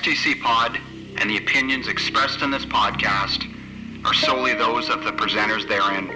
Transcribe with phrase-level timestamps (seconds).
[0.00, 0.80] STC Pod
[1.18, 3.44] and the opinions expressed in this podcast
[4.02, 6.08] are solely those of the presenters therein,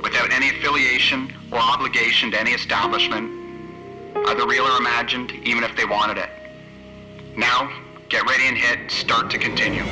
[0.00, 3.28] without any affiliation or obligation to any establishment,
[4.28, 6.30] either real or imagined, even if they wanted it.
[7.36, 7.72] Now,
[8.08, 9.82] get ready and hit start to continue.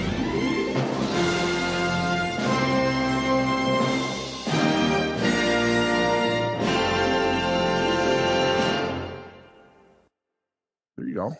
[10.96, 11.36] There you go.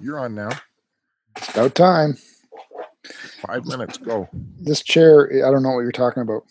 [0.00, 0.48] You're on now.
[1.36, 2.16] It's about time.
[3.46, 3.98] Five minutes.
[3.98, 4.28] Go.
[4.32, 6.44] This chair, I don't know what you're talking about.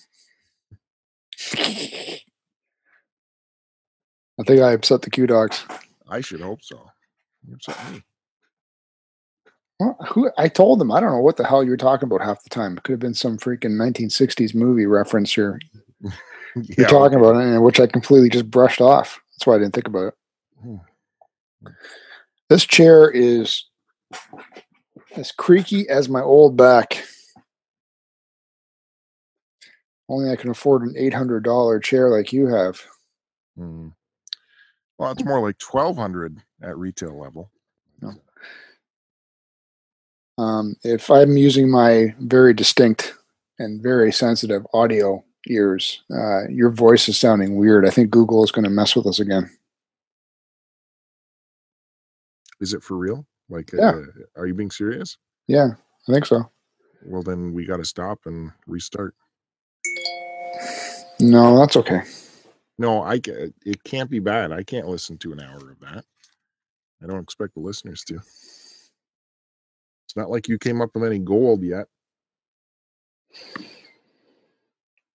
[4.39, 5.65] I think I upset the Q dogs.
[6.07, 6.79] I should hope so.
[7.47, 8.03] You upset me.
[9.79, 12.25] Well, who I told them I don't know what the hell you were talking about
[12.25, 12.77] half the time.
[12.77, 15.59] It could have been some freaking 1960s movie reference you're,
[16.55, 17.29] you're talking okay.
[17.29, 19.19] about, and which I completely just brushed off.
[19.31, 20.13] That's why I didn't think about it.
[20.61, 20.75] Hmm.
[22.49, 23.65] This chair is
[25.15, 27.03] as creaky as my old back.
[30.09, 32.81] Only I can afford an $800 chair like you have.
[33.57, 33.89] Hmm.
[34.97, 37.49] Well, it's more like twelve hundred at retail level.
[40.37, 43.13] Um, if I'm using my very distinct
[43.59, 47.85] and very sensitive audio ears, uh, your voice is sounding weird.
[47.85, 49.49] I think Google is going to mess with us again.
[52.61, 53.25] Is it for real?
[53.49, 53.91] Like, Yeah.
[53.91, 54.01] uh,
[54.35, 55.17] are you being serious?
[55.47, 55.71] Yeah,
[56.07, 56.49] I think so.
[57.05, 59.15] Well, then we got to stop and restart.
[61.19, 62.01] No, that's okay.
[62.77, 63.19] No, I
[63.65, 64.51] it can't be bad.
[64.51, 66.05] I can't listen to an hour of that.
[67.03, 68.15] I don't expect the listeners to.
[68.15, 68.91] It's
[70.15, 71.87] not like you came up with any gold yet.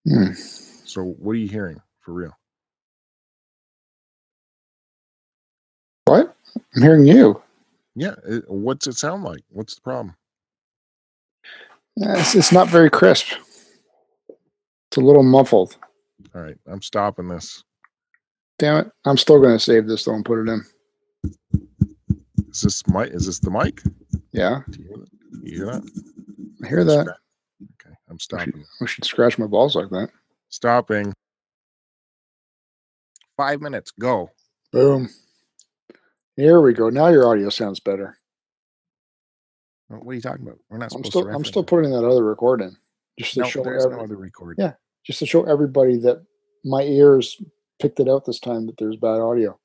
[0.06, 0.32] Hmm.
[0.32, 2.36] So what are you hearing for real?
[6.04, 6.36] What?
[6.76, 7.42] I'm hearing you.
[7.98, 9.42] Yeah, it, what's it sound like?
[9.48, 10.14] What's the problem?
[11.96, 13.26] It's, it's not very crisp.
[14.88, 15.76] It's a little muffled.
[16.32, 17.64] All right, I'm stopping this.
[18.58, 18.92] Damn it.
[19.04, 20.64] I'm still going to save this though and put it in.
[22.50, 23.10] Is this mic?
[23.12, 23.82] Is this the mic?
[24.32, 25.10] Yeah, Do you hear that?
[25.42, 25.82] You hear that?
[26.64, 27.16] I hear that.
[27.82, 28.64] Okay, I'm stopping.
[28.80, 30.10] I should scratch my balls like that.
[30.50, 31.12] Stopping.
[33.36, 33.90] Five minutes.
[33.90, 34.30] Go.
[34.72, 35.08] Boom.
[36.38, 36.88] Here we go.
[36.88, 38.16] Now your audio sounds better.
[39.88, 40.60] What are you talking about?
[40.70, 41.30] We're not I'm still to.
[41.30, 42.76] I'm still putting that other record in.
[43.18, 44.54] Just to No, show there's every- no other record.
[44.56, 44.74] Yeah.
[45.04, 46.24] just to show everybody that
[46.64, 47.42] my ears
[47.80, 49.58] picked it out this time that there's bad audio.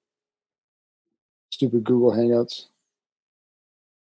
[1.52, 2.66] Stupid Google Hangouts.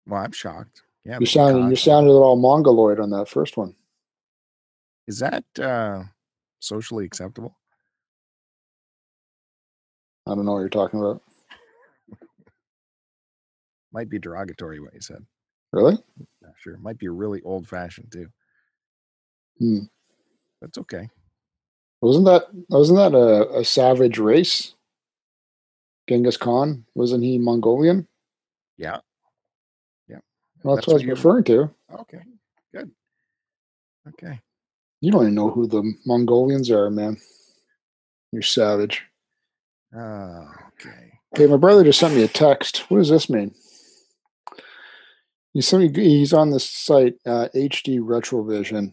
[0.08, 0.82] Well, I'm shocked.
[1.04, 1.18] Yeah.
[1.20, 3.76] You sounded you sounded all mongoloid on that first one.
[5.06, 6.02] Is that uh
[6.58, 7.54] socially acceptable?
[10.26, 11.22] I don't know what you're talking about.
[13.92, 15.24] Might be derogatory what you said.
[15.72, 15.98] Really?
[16.42, 16.78] Yeah, sure.
[16.78, 18.28] Might be really old fashioned too.
[19.58, 19.78] Hmm.
[20.60, 21.08] That's okay.
[22.00, 24.74] Wasn't that wasn't that a, a savage race?
[26.08, 28.06] Genghis Khan wasn't he Mongolian?
[28.76, 28.98] Yeah.
[30.62, 31.70] Well, That's that's, what I was referring to.
[32.00, 32.22] Okay.
[32.74, 32.90] Good.
[34.08, 34.40] Okay.
[35.00, 37.16] You don't even know who the Mongolians are, man.
[38.32, 39.04] You're savage.
[39.94, 41.12] Oh, okay.
[41.34, 42.90] Okay, my brother just sent me a text.
[42.90, 43.54] What does this mean?
[45.54, 48.92] He sent he's on this site, uh, HD Retrovision,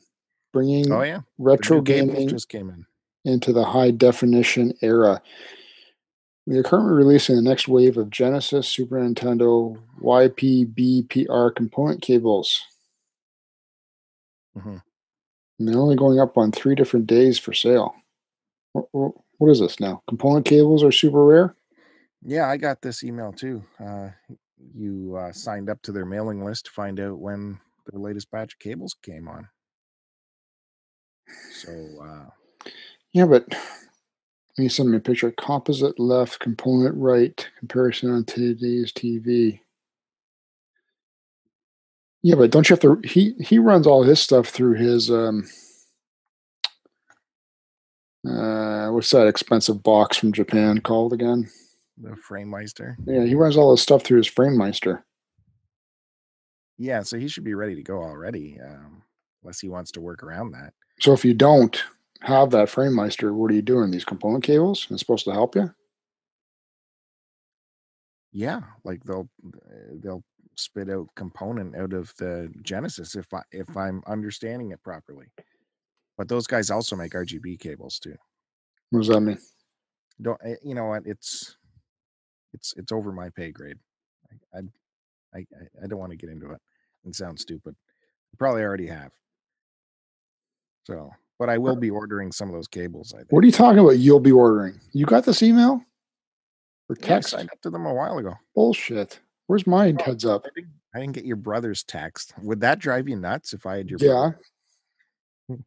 [0.54, 1.22] bringing Oh yeah.
[1.38, 2.86] Retro gaming just came in.
[3.26, 5.22] into the high definition era.
[6.48, 12.62] We are currently releasing the next wave of Genesis, Super Nintendo, YPBPR component cables.
[14.58, 14.82] Mhm.
[15.60, 17.96] And they're only going up on three different days for sale.
[18.74, 20.04] What, what is this now?
[20.08, 21.56] Component cables are super rare?
[22.22, 23.64] Yeah, I got this email too.
[23.80, 24.10] Uh,
[24.74, 27.60] you uh, signed up to their mailing list to find out when
[27.92, 29.48] their latest batch of cables came on.
[31.52, 31.72] So
[32.02, 32.70] uh,
[33.14, 33.46] Yeah, but
[34.58, 35.32] you send me a picture.
[35.32, 39.60] Composite left, component right, comparison on today's TV.
[42.24, 43.00] Yeah, but don't you have to?
[43.08, 45.48] He he runs all his stuff through his um.
[48.28, 51.48] Uh, what's that expensive box from Japan called again?
[51.98, 52.96] The Framemeister.
[53.06, 55.02] Yeah, he runs all his stuff through his Framemeister.
[56.78, 59.02] Yeah, so he should be ready to go already, um,
[59.42, 60.74] unless he wants to work around that.
[61.00, 61.82] So if you don't
[62.22, 63.92] have that Framemeister, what are you doing?
[63.92, 64.88] These component cables?
[64.90, 65.72] It's supposed to help you.
[68.34, 69.30] Yeah, like they'll
[70.04, 70.24] they'll
[70.58, 75.28] spit out component out of the Genesis if I if I'm understanding it properly.
[76.18, 78.16] But those guys also make RGB cables too.
[78.90, 79.38] What does that mean?
[80.22, 81.04] Don't eh, you know what?
[81.06, 81.56] It's
[82.56, 83.78] it's it's over my pay grade.
[84.54, 84.62] I I,
[85.36, 86.62] I I, I don't want to get into it
[87.04, 87.76] and sound stupid.
[88.34, 89.12] I probably already have.
[90.86, 91.10] So,
[91.40, 93.14] but I will be ordering some of those cables.
[93.14, 93.32] I think.
[93.32, 93.98] What are you talking about?
[94.00, 94.80] You'll be ordering.
[94.94, 95.82] You got this email
[96.90, 97.32] or I text?
[97.32, 98.34] signed up to them a while ago.
[98.56, 99.20] Bullshit.
[99.48, 100.44] Where's my Oh, heads up?
[100.46, 102.34] I didn't, I didn't get your brother's text.
[102.42, 104.32] Would that drive you nuts if I had your Yeah.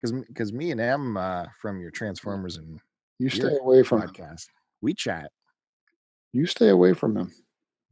[0.00, 2.80] Because because me and Em uh, from your Transformers and
[3.22, 4.36] You Your stay away from him.
[4.80, 5.30] we chat.
[6.32, 7.32] You stay away from him.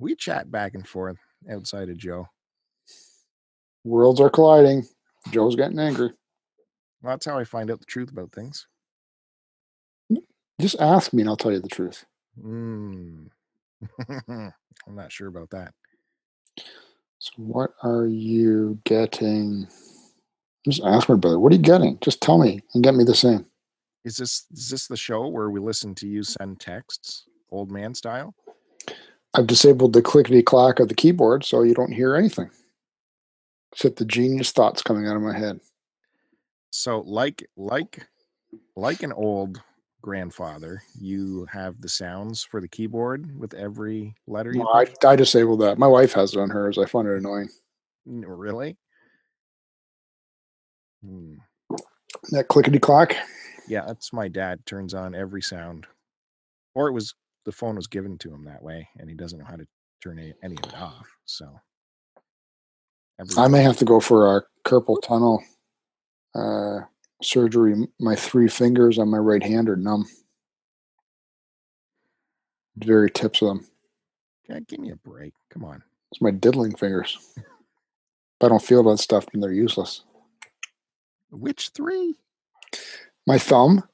[0.00, 1.18] We chat back and forth
[1.48, 2.26] outside of Joe.
[3.84, 4.88] Worlds are colliding.
[5.30, 6.10] Joe's getting angry.
[7.00, 8.66] Well, that's how I find out the truth about things.
[10.60, 12.04] Just ask me and I'll tell you the truth.
[12.44, 13.28] Mm.
[14.08, 14.52] I'm
[14.88, 15.74] not sure about that.
[17.20, 19.68] So what are you getting?
[20.64, 21.38] Just ask my brother.
[21.38, 22.00] What are you getting?
[22.00, 23.46] Just tell me and get me the same.
[24.04, 27.94] Is this is this the show where we listen to you send texts, old man
[27.94, 28.34] style?
[29.34, 32.50] I've disabled the clickety clack of the keyboard so you don't hear anything.
[33.72, 35.60] Except the genius thoughts coming out of my head.
[36.70, 38.06] So like like
[38.74, 39.62] like an old
[40.02, 44.86] grandfather, you have the sounds for the keyboard with every letter you No, I.
[45.06, 45.78] I disabled that.
[45.78, 46.78] My wife has it on hers.
[46.78, 47.50] I find it annoying.
[48.06, 48.76] Really?
[51.04, 51.34] Hmm.
[52.30, 53.16] That clickety clack.
[53.70, 55.86] Yeah, that's my dad turns on every sound.
[56.74, 57.14] Or it was
[57.44, 59.64] the phone was given to him that way and he doesn't know how to
[60.02, 61.06] turn any, any of it off.
[61.24, 61.46] So
[63.38, 65.40] I may have to go for a carpal tunnel
[66.34, 66.80] uh,
[67.22, 67.86] surgery.
[68.00, 70.04] My three fingers on my right hand are numb.
[72.76, 73.66] Very tips of them.
[74.48, 75.32] Yeah, give me a break.
[75.50, 75.80] Come on.
[76.10, 77.16] It's my diddling fingers.
[77.36, 77.44] If
[78.42, 80.02] I don't feel that stuff, then they're useless.
[81.30, 82.16] Which three?
[83.30, 83.84] My thumb,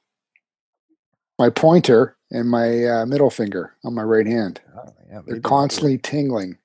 [1.37, 4.59] my pointer, and my uh, middle finger on my right hand.
[4.75, 5.43] Oh, yeah, they They're do all work.
[5.43, 6.57] constantly tingling.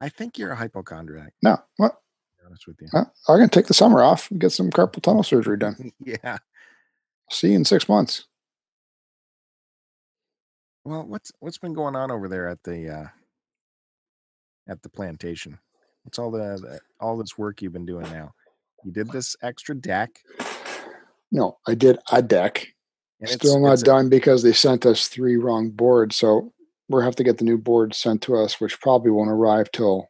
[0.00, 1.96] I think you're a hypochondriac, No, what?
[2.46, 2.86] honest with you.
[2.94, 5.90] I'm going to take the summer off and get some carpal tunnel surgery done.
[5.98, 6.38] yeah.
[7.28, 8.26] See you in six months.
[10.84, 13.06] Well, what's what's been going on over there at the uh
[14.68, 15.58] at the plantation?
[16.04, 18.32] What's all the, the all this work you've been doing now?
[18.84, 20.20] You did this extra deck.
[21.32, 22.66] No, I did a deck.
[23.20, 26.16] And it's- Still not it's a- done because they sent us three wrong boards.
[26.16, 26.52] So
[26.88, 30.08] we'll have to get the new board sent to us, which probably won't arrive till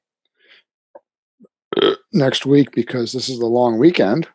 [2.12, 4.29] next week because this is the long weekend.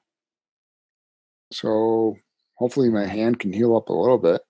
[1.51, 2.15] So
[2.55, 4.41] hopefully my hand can heal up a little bit.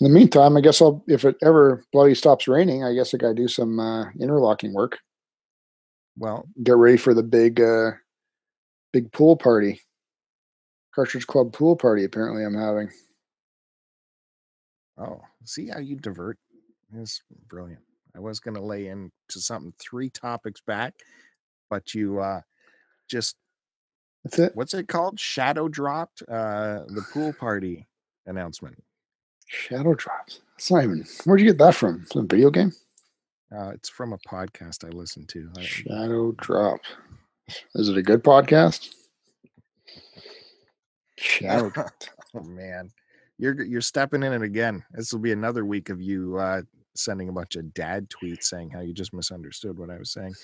[0.00, 3.18] In the meantime, I guess I'll if it ever bloody stops raining, I guess I
[3.18, 4.98] gotta do some uh, interlocking work.
[6.18, 7.92] well, Get ready for the big uh
[8.92, 9.80] big pool party.
[10.94, 12.90] Cartridge Club pool party apparently I'm having.
[14.98, 16.38] oh, see how you divert?
[16.94, 17.82] It's brilliant.
[18.14, 20.94] I was gonna lay into something three topics back,
[21.68, 22.40] but you uh
[23.08, 23.36] just
[24.24, 24.52] That's it.
[24.56, 25.20] what's it called?
[25.20, 27.86] Shadow dropped uh the pool party
[28.26, 28.82] announcement.
[29.46, 30.40] Shadow drops.
[30.56, 31.04] That's not even.
[31.24, 32.06] Where'd you get that from?
[32.10, 32.72] Some video game?
[33.54, 35.50] Uh it's from a podcast I listened to.
[35.60, 36.80] Shadow drop.
[37.74, 38.88] Is it a good podcast?
[41.16, 41.72] Drop.
[42.34, 42.90] Oh man,
[43.38, 44.84] you're you're stepping in it again.
[44.92, 46.62] This will be another week of you uh,
[46.94, 50.34] sending a bunch of dad tweets saying how you just misunderstood what I was saying.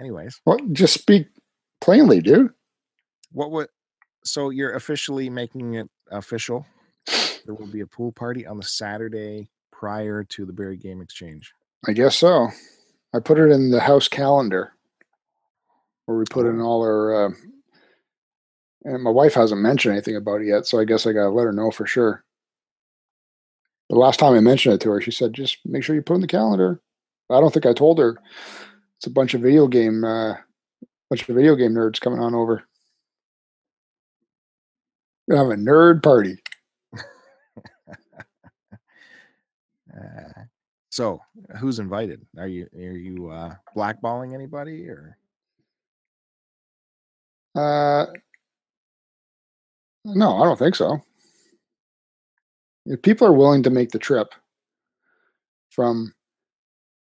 [0.00, 1.26] Anyways, Well, just speak
[1.80, 2.50] plainly, dude.
[3.32, 3.68] what would
[4.24, 6.64] so you're officially making it official?
[7.44, 11.52] There will be a pool party on the Saturday prior to the Barrie Game Exchange.
[11.86, 12.48] I guess so.
[13.14, 14.72] I put it in the house calendar
[16.08, 17.26] where we put in all our.
[17.26, 17.30] Uh,
[18.84, 21.42] and my wife hasn't mentioned anything about it yet, so I guess I gotta let
[21.44, 22.24] her know for sure.
[23.90, 26.14] The last time I mentioned it to her, she said, "Just make sure you put
[26.14, 26.80] in the calendar."
[27.30, 28.16] I don't think I told her.
[28.96, 30.36] It's a bunch of video game, uh,
[31.10, 32.62] bunch of video game nerds coming on over.
[35.26, 36.42] We're gonna have a nerd party.
[39.98, 40.42] Uh,
[40.90, 41.20] so,
[41.58, 42.24] who's invited?
[42.38, 45.17] Are you are you uh, blackballing anybody or?
[47.58, 48.06] Uh,
[50.04, 51.00] no, I don't think so.
[52.86, 54.32] If people are willing to make the trip
[55.70, 56.14] from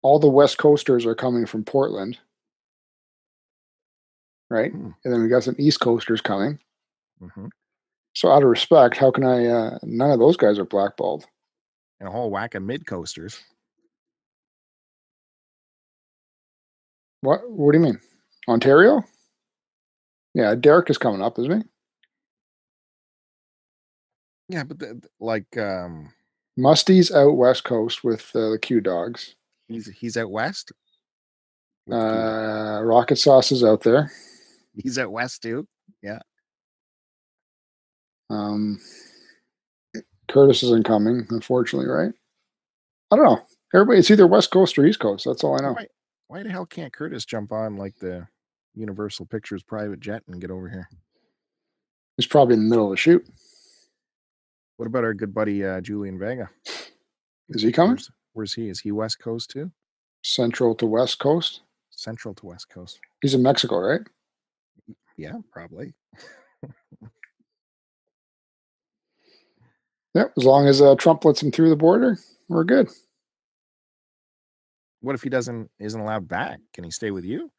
[0.01, 2.17] all the West Coasters are coming from Portland,
[4.49, 4.71] right?
[4.71, 4.89] Hmm.
[5.05, 6.59] And then we got some East Coasters coming.
[7.21, 7.49] Mhm.
[8.13, 9.45] So out of respect, how can I?
[9.45, 11.25] Uh, none of those guys are blackballed.
[11.99, 13.43] and a whole whack of mid coasters.
[17.21, 17.49] What?
[17.49, 17.99] What do you mean?
[18.47, 19.03] Ontario?
[20.33, 21.67] Yeah, Derek is coming up, isn't he?
[24.49, 26.11] Yeah, but the, like um
[26.57, 29.35] Musty's out west coast with uh, the Q Dogs.
[29.67, 30.71] He's he's out west.
[31.85, 31.97] with.
[31.97, 34.11] Uh, Rocket Sauce is out there.
[34.75, 35.67] he's out west too.
[36.01, 36.19] Yeah.
[38.29, 38.79] Um,
[40.29, 42.13] Curtis isn't coming, unfortunately, right?
[43.11, 43.41] I don't know.
[43.73, 45.25] Everybody, it's either West Coast or East Coast.
[45.25, 45.73] That's all I know.
[45.73, 45.87] Why,
[46.27, 48.27] why the hell can't Curtis jump on like the
[48.75, 50.89] Universal Pictures private jet and get over here?
[52.17, 53.27] He's probably in the middle of the shoot.
[54.77, 56.49] What about our good buddy uh, Julian Vega?
[57.49, 57.91] Is he coming?
[57.91, 58.69] Where's, where's he?
[58.69, 59.71] Is he West Coast too?
[60.23, 61.61] Central to West Coast.
[61.89, 62.99] Central to West Coast?
[63.21, 64.01] He's in Mexico, right?
[65.17, 65.93] Yeah, probably.
[70.13, 70.33] Yep.
[70.37, 72.17] As long as uh, Trump lets him through the border,
[72.49, 72.89] we're good.
[74.99, 76.59] What if he doesn't isn't allowed back?
[76.73, 77.49] Can he stay with you?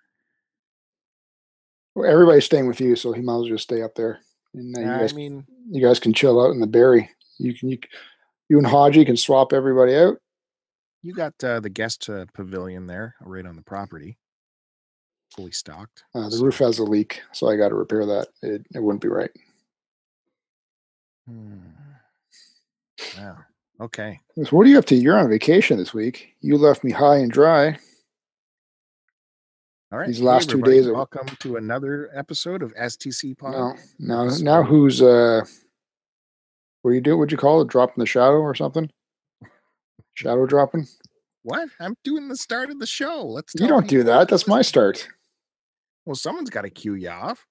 [1.95, 4.21] Well, everybody's staying with you, so he might as well just stay up there.
[4.55, 7.11] And you, I guys, mean, you guys can chill out in the Barrie.
[7.39, 7.79] You can you,
[8.49, 10.17] you and Haji can swap everybody out.
[11.03, 14.19] you got uh, the guest uh, pavilion there, right on the property,
[15.35, 16.05] fully stocked.
[16.15, 18.29] Uh, the so- roof has a leak, so I got to repair that.
[18.43, 19.31] It, it wouldn't be right.
[21.29, 21.59] Hmm.
[23.19, 23.39] Wow.
[23.81, 24.19] Okay.
[24.37, 24.95] So what are you up to?
[24.97, 26.35] You're on vacation this week.
[26.41, 27.79] You left me high and dry.
[29.93, 30.07] All right.
[30.09, 33.53] These last two days of- Welcome to another episode of STC Pod.
[33.53, 35.43] Now, now, now, who's uh,
[36.81, 37.19] what do you do?
[37.19, 37.69] What'd you call it?
[37.69, 38.91] Drop in the shadow or something?
[40.15, 40.87] Shadow dropping?
[41.43, 41.69] What?
[41.79, 43.25] I'm doing the start of the show.
[43.27, 43.53] Let's.
[43.59, 44.29] You don't do that.
[44.29, 45.07] That's my start.
[46.07, 47.45] Well, someone's got to cue you off.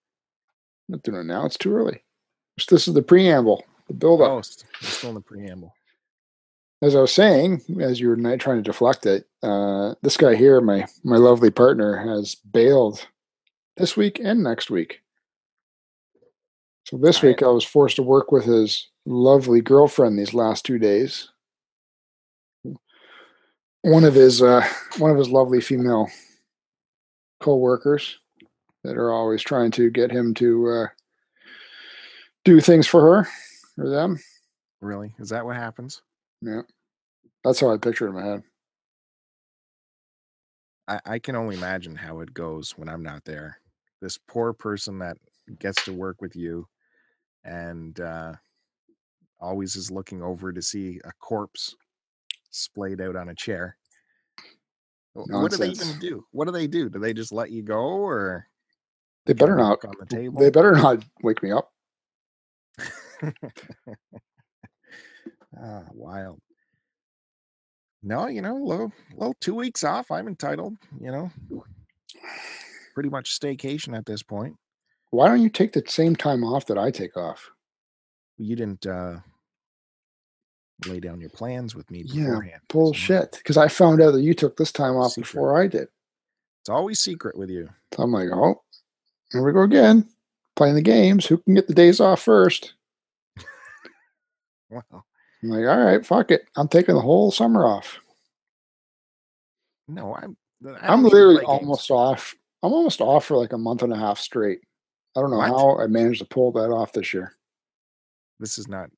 [0.89, 1.45] I'm not doing it now.
[1.45, 2.03] It's too early.
[2.69, 4.31] This is the preamble, the build up.
[4.31, 4.41] Oh,
[4.81, 5.73] still in the preamble.
[6.81, 10.59] As I was saying, as you were trying to deflect it, uh, this guy here,
[10.61, 13.07] my my lovely partner, has bailed
[13.77, 15.01] this week and next week.
[16.85, 20.79] So this week I was forced to work with his lovely girlfriend these last two
[20.79, 21.29] days.
[23.83, 26.07] One of his uh, one of his lovely female
[27.39, 28.19] co-workers
[28.83, 30.87] that are always trying to get him to uh,
[32.43, 33.27] do things for her
[33.77, 34.19] or them.
[34.81, 35.13] Really?
[35.19, 36.01] Is that what happens?
[36.41, 36.61] Yeah.
[37.43, 38.43] That's how I picture it in my head.
[40.87, 43.57] I, I can only imagine how it goes when I'm not there.
[44.01, 45.17] This poor person that
[45.59, 46.67] gets to work with you
[47.43, 48.33] and uh,
[49.39, 51.75] always is looking over to see a corpse
[52.51, 53.77] splayed out on a chair.
[55.13, 55.99] Wh- What do they even Nonsense.
[55.99, 56.25] do?
[56.31, 56.89] What do they do?
[56.89, 58.47] Do they just let you go or
[59.25, 59.69] They better not.
[59.69, 60.41] knock on the table?
[60.41, 61.71] They better not wake me up.
[65.59, 66.39] ah, wild.
[68.03, 70.09] No, you know, little, little two weeks off.
[70.11, 70.75] I'm entitled.
[70.99, 71.31] You know,
[72.93, 74.55] pretty much staycation at this point.
[75.11, 77.49] Why don't you take the same time off that I take off?
[78.37, 79.17] You didn't uh,
[80.87, 82.61] lay down your plans with me Yeah, beforehand.
[82.61, 83.31] so Bullshit.
[83.33, 85.23] Because I found out that you took this time off Secret.
[85.33, 85.87] before I did.
[86.61, 87.69] It's always secret with you.
[87.93, 88.61] So I'm like, oh,
[89.31, 90.07] here we go again.
[90.55, 91.25] Playing the games.
[91.25, 92.73] Who can get the days off first?
[94.69, 95.05] Well,
[95.43, 96.47] I'm like, all right, fuck it.
[96.55, 97.99] I'm taking the whole summer off.
[99.87, 100.37] no, I'm.
[100.81, 101.61] I'm literally play games.
[101.61, 102.35] almost off.
[102.61, 104.59] I'm almost off for like a month and a half straight.
[105.17, 105.47] I don't know What?
[105.47, 107.33] how I managed to pull that off this year.
[108.39, 108.89] This is not.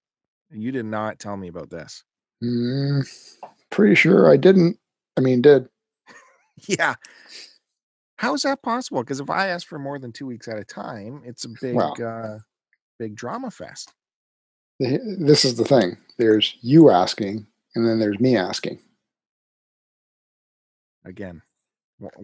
[0.52, 2.04] You did not tell me about this.
[2.44, 3.08] Mm,
[3.72, 4.78] pretty sure I didn't.
[5.18, 5.68] I mean, did.
[6.68, 6.96] Yeah.
[8.18, 9.02] How is that possible?
[9.02, 11.78] Because if I ask for more than two weeks at a time, it's a big,
[12.02, 12.38] uh,
[13.00, 13.92] big drama fest.
[14.84, 15.98] The- This is the thing.
[16.18, 18.80] There's you asking, and then there's me asking.
[21.06, 21.42] Again,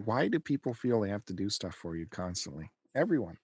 [0.05, 2.71] why do people feel they have to do stuff for you constantly?
[2.95, 3.37] Everyone,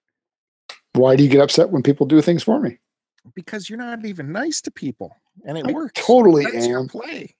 [0.94, 2.78] Why do you get upset when people do things for me?
[3.34, 5.12] because you're not even nice to people,
[5.46, 6.00] and it I works.
[6.06, 6.88] totally That's your am.
[6.88, 7.36] play.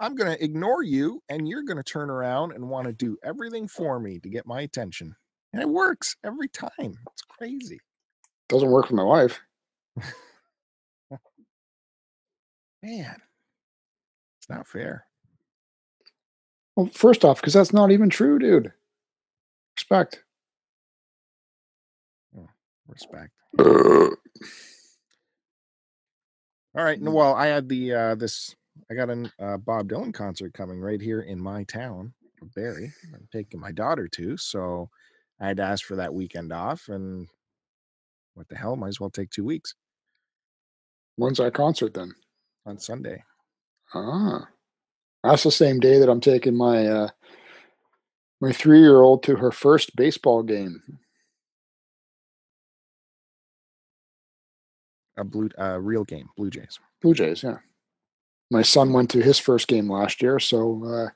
[0.00, 3.16] I'm going to ignore you, and you're going to turn around and want to do
[3.24, 5.14] everything for me to get my attention,
[5.52, 6.70] and it works every time.
[7.12, 7.80] It's crazy.
[8.48, 9.40] Doesn't work for my wife.
[12.82, 13.16] Man,
[14.38, 15.04] it's not fair.
[16.76, 18.72] Well, first off, because that's not even true, dude.
[19.76, 20.22] Respect.
[22.88, 23.30] Respect.
[23.58, 24.10] Uh,
[26.76, 26.98] All right.
[26.98, 27.02] Mm.
[27.02, 28.54] No, well, I had the uh this
[28.90, 32.12] I got a uh, Bob Dylan concert coming right here in my town,
[32.54, 32.92] Barrie.
[33.14, 34.88] I'm taking my daughter to, so
[35.40, 37.28] I had to ask for that weekend off and
[38.40, 39.74] what the hell, might as well take 2 weeks
[41.16, 42.14] When's that concert then?
[42.64, 43.22] on Sunday.
[43.94, 44.48] Ah,
[45.22, 47.08] that's the same day that I'm taking my uh,
[48.40, 50.80] my three year old to her first baseball game.
[55.18, 56.78] A blue uh real game, Blue Jays.
[57.02, 57.58] Blue Jays, yeah.
[58.50, 61.08] My son went to his first game last year, so uh,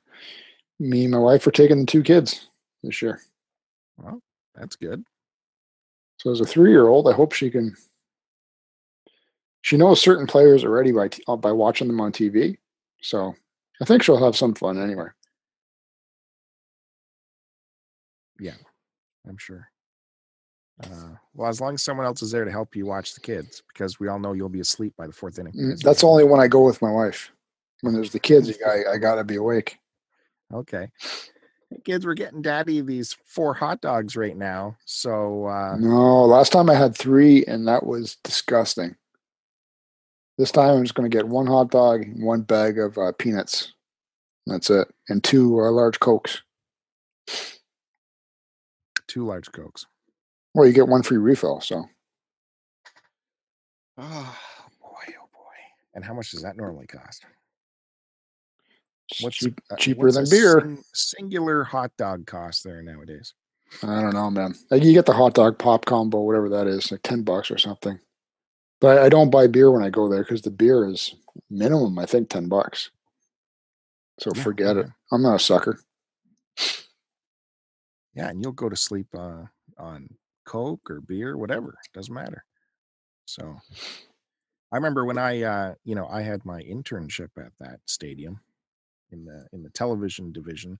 [0.78, 2.48] me and my wife are taking the two kids
[2.82, 3.20] this year.
[3.96, 4.20] Well,
[4.54, 5.02] that's good.
[6.24, 7.76] So as a three-year-old, I hope she can.
[9.60, 12.56] She knows certain players already by t- by watching them on TV,
[13.02, 13.34] so
[13.80, 15.08] I think she'll have some fun anyway.
[18.40, 18.54] Yeah,
[19.28, 19.68] I'm sure.
[20.82, 23.62] Uh, well, as long as someone else is there to help you watch the kids,
[23.68, 25.52] because we all know you'll be asleep by the fourth inning.
[25.52, 27.30] Mm, That's only when I go with my wife.
[27.82, 29.78] When there's the kids, got, I gotta be awake.
[30.52, 30.88] Okay.
[31.84, 34.76] Kids, we're getting daddy these four hot dogs right now.
[34.84, 38.96] So uh, No, last time I had three, and that was disgusting.
[40.38, 43.12] This time I'm just going to get one hot dog, and one bag of uh,
[43.18, 43.72] peanuts.
[44.46, 46.42] That's it, and two uh, large cokes.
[49.06, 49.86] two large cokes.
[50.54, 51.60] Well, you get one free refill.
[51.60, 51.84] So
[53.96, 54.36] Oh
[54.80, 55.56] boy, oh boy.
[55.94, 57.24] And how much does that normally cost?
[59.20, 60.60] What's cheap, uh, cheaper what's than beer.
[60.60, 63.34] sing- singular hot dog cost there nowadays?
[63.82, 64.54] I don't know, man.
[64.70, 67.58] Like you get the hot dog pop combo, whatever that is, like ten bucks or
[67.58, 67.98] something.
[68.80, 71.14] But I, I don't buy beer when I go there because the beer is
[71.50, 72.90] minimum, I think, ten bucks.
[74.20, 74.86] So Yeah, forget it.
[75.12, 75.80] I'm not a sucker.
[78.14, 79.42] Yeah, and you'll go to sleep uh,
[79.76, 80.08] on
[80.46, 81.74] Coke or beer, whatever.
[81.92, 82.44] Doesn't matter.
[83.26, 83.56] So
[84.72, 88.40] I remember when I uh, you know, I had my internship at that stadium
[89.14, 90.78] in the in the television division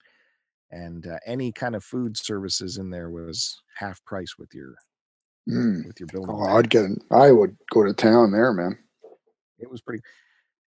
[0.71, 4.75] and uh, any kind of food services in there was half price with your
[5.49, 5.87] Mm.
[5.87, 6.35] with your building.
[6.35, 6.57] Oh.
[6.57, 6.85] I'd get.
[6.87, 8.79] An, I would go to town there, man.
[9.59, 10.03] It was pretty.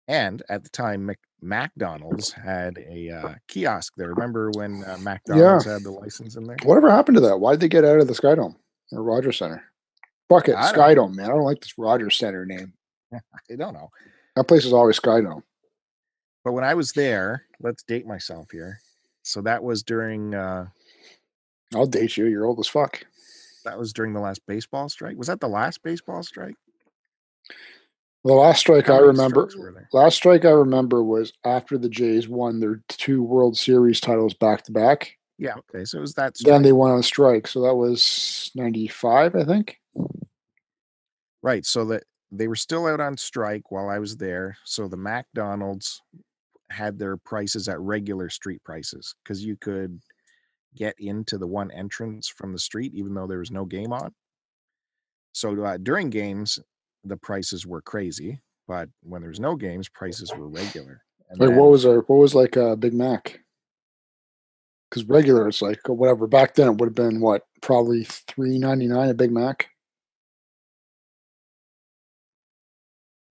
[0.08, 4.10] And at the time, Mc, McDonald's had a uh, kiosk there.
[4.10, 6.58] Remember when uh, McDonald's had the license in there?
[6.64, 7.40] Whatever happened to that?
[7.40, 8.56] Why did they get out of the Skydome
[8.92, 9.64] or Rogers Center?
[10.30, 11.26] Fuck it, Skydome, man.
[11.26, 12.74] I don't like this Rogers Center name.
[13.14, 13.90] I don't know.
[14.36, 15.42] That place is always Skydome.
[16.48, 18.80] But when I was there, let's date myself here.
[19.22, 20.68] So that was during uh,
[21.75, 22.27] I'll date you.
[22.27, 23.03] You're old as fuck.
[23.66, 25.18] that was during the last baseball strike.
[25.18, 26.55] Was that the last baseball strike?
[28.24, 29.50] The last strike I remember.
[29.50, 29.90] strikes were there?
[29.92, 34.64] Last strike I remember was after the Jays won their two World Series titles back
[34.64, 35.18] to back.
[35.38, 35.55] Yeah.
[35.75, 35.83] Okay.
[35.83, 36.38] So it was that.
[36.46, 37.48] Then they went on strike.
[37.50, 39.81] So that was '95, I think.
[41.44, 41.66] Right.
[41.66, 44.57] So that they were still out on strike while I was there.
[44.64, 46.01] So the McDonald's
[46.70, 50.00] had their prices at regular street prices because you could
[50.75, 54.14] get into the one entrance from the street even though there was no game on.
[55.34, 56.60] So uh, during games,
[57.03, 61.03] the prices were crazy, but when there's no games, prices were regular.
[61.30, 63.40] And Like then- what was our what was like a Big Mac?
[64.90, 66.27] Because regular, it's like whatever.
[66.27, 69.70] Back then, it would have been what probably three ninety nine a Big Mac.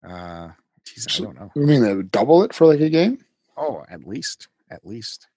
[0.07, 0.51] uh,
[0.85, 1.51] geez, I don't know.
[1.57, 3.19] You mean they would double it for like a game?
[3.57, 5.29] Oh, at least, at least.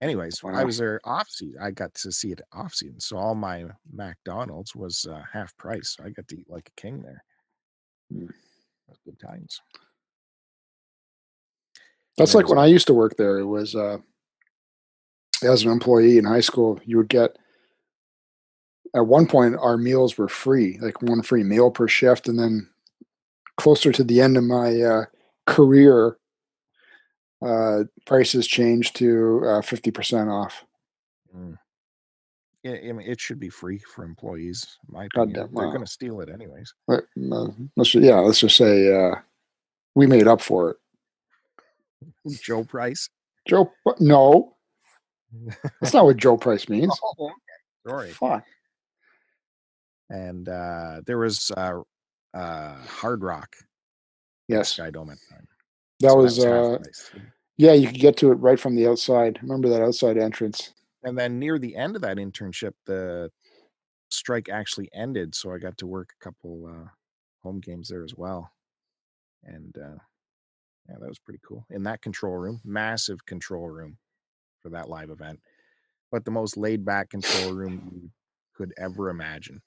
[0.00, 1.60] Anyways, when I was there off season.
[1.60, 5.96] I got to see it off season, so all my McDonald's was uh, half price.
[5.96, 7.24] So I got to eat like a king there.
[8.86, 9.60] That's good times.
[12.16, 13.38] That's like when I used to work there.
[13.38, 13.98] It was uh,
[15.42, 17.36] as an employee in high school, you would get.
[18.94, 22.68] At one point, our meals were free, like one free meal per shift, and then
[23.56, 25.04] closer to the end of my uh,
[25.46, 26.17] career,
[27.42, 30.64] uh, prices changed to fifty percent off.
[31.36, 31.58] Mm.
[32.64, 34.78] Yeah, I mean, it should be free for employees.
[34.88, 35.72] My God opinion, damn, they're wow.
[35.72, 36.74] going to steal it anyways.
[36.86, 37.46] But, uh,
[37.76, 39.14] let's yeah, let's just say uh,
[39.94, 40.76] we made up for it.
[42.42, 43.08] Joe Price.
[43.48, 44.56] Joe, no,
[45.80, 46.92] that's not what Joe Price means.
[47.02, 47.34] Oh, okay.
[47.86, 48.10] Sorry.
[48.10, 48.44] Fuck.
[50.10, 51.80] And uh, there was uh,
[52.34, 53.56] uh, Hard Rock
[54.48, 55.47] Yes, Sky Dome at the time.
[56.00, 56.38] That So was.
[56.38, 57.10] Uh, price.
[57.58, 59.38] yeah, you could get to it right from the outside.
[59.42, 60.74] Remember that outside entrance?
[61.04, 63.30] and then near the end of that internship the
[64.10, 66.88] strike actually ended so i got to work a couple uh
[67.42, 68.50] home games there as well
[69.44, 69.98] and uh
[70.88, 73.98] yeah that was pretty cool in that control room massive control room
[74.60, 75.40] for that live event
[76.12, 78.10] but the most laid back control room you
[78.54, 79.60] could ever imagine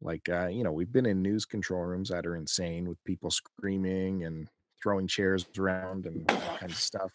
[0.00, 3.30] like uh you know we've been in news control rooms that are insane with people
[3.30, 4.48] screaming and
[4.82, 7.12] throwing chairs around and all kinds of stuff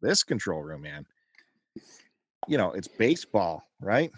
[0.00, 1.06] this control room man
[2.46, 4.10] you know, it's baseball, right?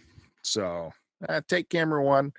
[0.43, 0.91] So
[1.29, 2.33] uh, take camera one.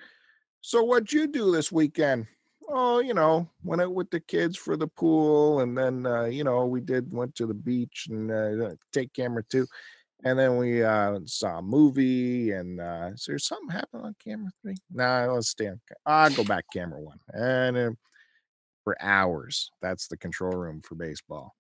[0.62, 2.28] So what'd you do this weekend?
[2.70, 6.44] Oh, you know, went out with the kids for the pool, and then uh, you
[6.44, 9.66] know we did went to the beach and uh, take camera two,
[10.26, 12.52] and then we uh, saw a movie.
[12.52, 14.76] And uh, is there something happened on camera three?
[14.92, 15.80] Nah, let's stay on.
[16.06, 17.78] I'll go back camera one, and
[18.88, 19.70] for hours.
[19.82, 21.54] That's the control room for baseball.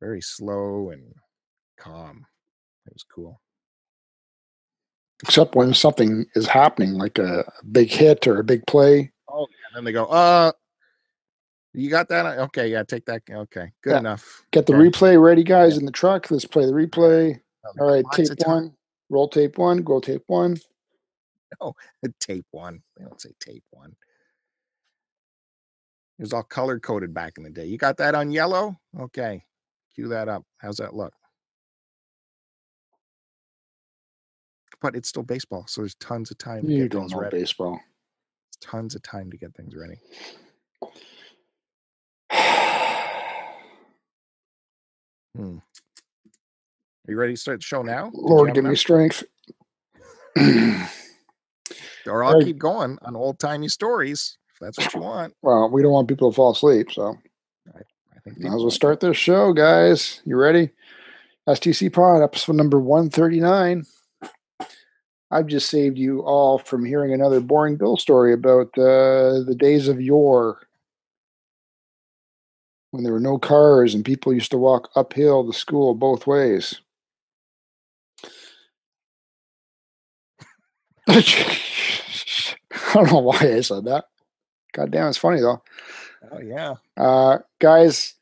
[0.00, 1.12] Very slow and
[1.76, 2.24] calm.
[2.86, 3.40] It was cool.
[5.24, 9.10] Except when something is happening, like a, a big hit or a big play.
[9.28, 10.52] Oh, and then they go, uh,
[11.74, 12.38] you got that?
[12.38, 13.22] Okay, yeah, take that.
[13.28, 13.98] Okay, good Yeah.
[13.98, 14.44] enough.
[14.52, 14.90] Get the Okay.
[14.90, 16.30] replay ready, guys, in the truck.
[16.30, 17.34] Let's play the replay.
[17.34, 18.76] Um, All right, lots tape one,
[19.10, 20.56] roll tape one, go tape one.
[21.60, 21.74] No,
[22.20, 22.80] tape one.
[22.96, 23.96] They don't say tape one.
[26.18, 27.66] It was all color coded back in the day.
[27.66, 28.76] You got that on yellow?
[28.98, 29.44] Okay.
[29.94, 30.44] Cue that up.
[30.58, 31.12] How's that look?
[34.80, 37.38] But it's still baseball, so there's tons of time to You get don't know ready.
[37.38, 37.80] baseball.
[38.60, 40.00] Tons of time to get things ready.
[45.36, 45.58] Hmm.
[47.06, 48.10] Are you ready to start the show now?
[48.12, 49.22] Lord, give me strength.
[52.06, 52.44] Or I'll Right.
[52.44, 55.34] keep going on old timey stories if that's what you want.
[55.42, 57.16] well, we don't want people to fall asleep, so
[57.74, 60.20] I think might as well start this show, guys.
[60.24, 60.70] You ready?
[61.48, 63.84] STC Pod, episode number 139.
[65.30, 69.86] I've just saved you all from hearing another boring Bill story about uh, the days
[69.86, 70.66] of yore
[72.90, 76.80] when there were no cars and people used to walk uphill to school both ways.
[81.08, 81.22] I
[82.94, 84.06] don't know why I said that.
[84.72, 85.62] God damn, it's funny though.
[86.32, 86.74] Oh yeah.
[86.96, 88.14] Uh, guys,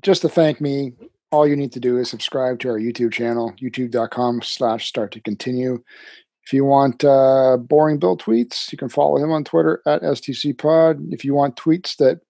[0.00, 0.92] just to thank me,
[1.30, 5.20] all you need to do is subscribe to our YouTube channel, youtube.com slash start to
[5.20, 5.82] continue.
[6.44, 11.12] If you want uh, boring Bill tweets, you can follow him on Twitter at STCPod.
[11.12, 12.20] If you want tweets that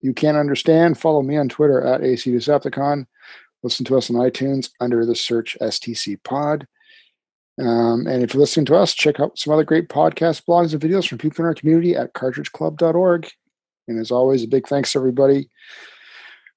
[0.00, 3.06] you can't understand, follow me on Twitter at AC Decepticon.
[3.62, 6.66] Listen to us on iTunes under the search STC Pod.
[7.60, 10.80] Um, and if you're listening to us, check out some other great podcast blogs and
[10.82, 13.30] videos from people in our community at cartridgeclub.org.
[13.88, 15.50] And as always, a big thanks to everybody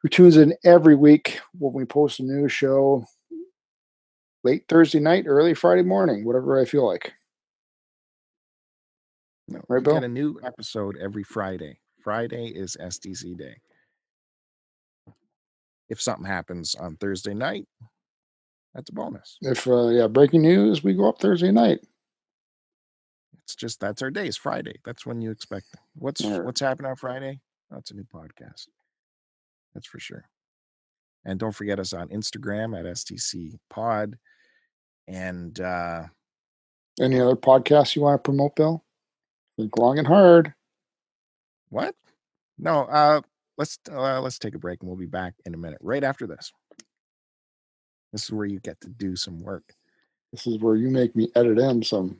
[0.01, 3.05] who tunes in every week when we post a new show
[4.43, 7.13] late Thursday night, early Friday morning, whatever I feel like.
[9.47, 9.93] No, Right, we Bill?
[9.95, 11.79] get a new episode every Friday.
[12.03, 13.57] Friday is STC day.
[15.89, 17.67] If something happens on Thursday night,
[18.75, 19.37] that's a bonus.
[19.41, 21.79] If uh, yeah, breaking news, we go up Thursday night.
[23.43, 24.27] It's just that's our day.
[24.27, 24.79] It's Friday.
[24.83, 25.67] That's when you expect.
[25.95, 27.39] What's what's happening on Friday?
[27.71, 28.67] That's a new podcast.
[29.73, 30.25] That's for sure.
[31.25, 34.17] And don't forget us on Instagram at STC Pod.
[35.07, 36.03] And uh
[36.99, 38.83] Any other podcasts you want to promote, Bill?
[39.57, 40.53] Think long and hard.
[41.69, 41.95] what?
[42.57, 43.21] No, uh
[43.57, 45.79] let's uh, let's take a break and we'll be back in a minute.
[45.81, 46.51] Right after this.
[48.15, 49.73] This is where you get to do some work.
[50.31, 52.15] This is where you make me edit in some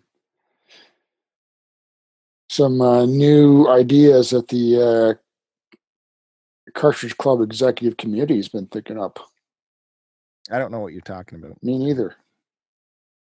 [2.49, 5.17] some uh, new ideas that the
[6.67, 9.19] uh, Cartridge Club Executive Committee has been thinking up.
[10.51, 11.63] I don't know what you're talking about.
[11.63, 12.17] Me neither.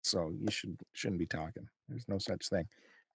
[0.03, 1.69] so you should shouldn't be talking.
[1.89, 2.67] There's no such thing.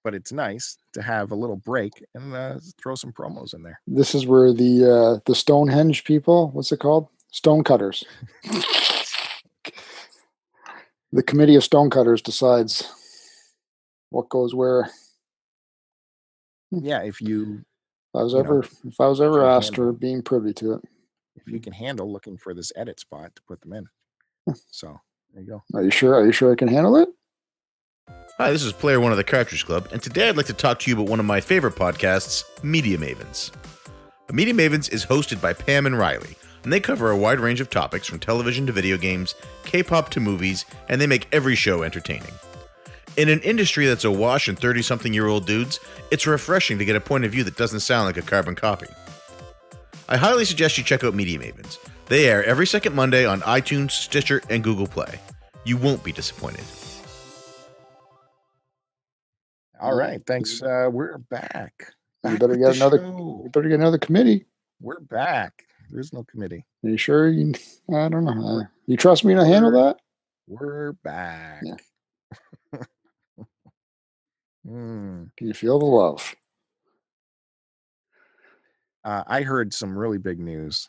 [0.05, 3.81] But it's nice to have a little break and uh, throw some promos in there.
[3.85, 7.09] This is where the uh, the Stonehenge people, what's it called?
[7.31, 8.05] Stonecutters.
[11.11, 12.89] the committee of stonecutters decides
[14.09, 14.89] what goes where.
[16.71, 16.79] Hmm.
[16.83, 17.63] Yeah, if you
[18.13, 20.53] If I was You know, ever if I was ever asked handle or being privy
[20.55, 20.81] to it.
[21.35, 23.85] if you can handle looking for this edit spot to put them in.
[24.47, 24.53] Hmm.
[24.69, 24.99] So
[25.33, 25.63] there you go.
[25.73, 26.15] Are you sure?
[26.15, 27.09] Are you sure I can handle it?
[28.37, 30.79] Hi, this is Player One of the Cartridge Club, and today I'd like to talk
[30.79, 33.51] to you about one of my favorite podcasts, Media Mavens.
[34.31, 37.69] Media Mavens is hosted by Pam and Riley, and they cover a wide range of
[37.69, 41.83] topics from television to video games, K pop to movies, and they make every show
[41.83, 42.31] entertaining.
[43.17, 45.79] In an industry that's awash in 30 something year old dudes,
[46.11, 48.87] it's refreshing to get a point of view that doesn't sound like a carbon copy.
[50.07, 51.77] I highly suggest you check out Media Mavens.
[52.07, 55.19] They air every second Monday on iTunes, Stitcher, and Google Play.
[55.65, 56.63] You won't be disappointed.
[59.79, 60.21] All right.
[60.27, 60.61] Thanks.
[60.61, 61.73] Uh, we're back.
[62.23, 63.41] You Back better get another- show.
[63.43, 64.45] You better get another committee.
[64.79, 65.63] We're back.
[65.91, 66.65] There's no committee.
[66.83, 67.27] Are you sure?
[67.27, 67.53] You,
[67.93, 68.63] I don't know.
[68.87, 69.97] You trust me to handle that?
[70.47, 71.61] We're back.
[71.63, 71.75] Yeah.
[74.63, 75.23] Hmm.
[75.37, 76.35] Can you feel the love?
[79.03, 80.87] Uh, I heard some really big news,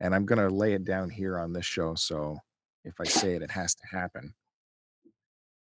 [0.00, 1.94] and I'm going to lay it down here on this show.
[1.94, 2.36] So
[2.84, 4.34] if I say it, it has to happen.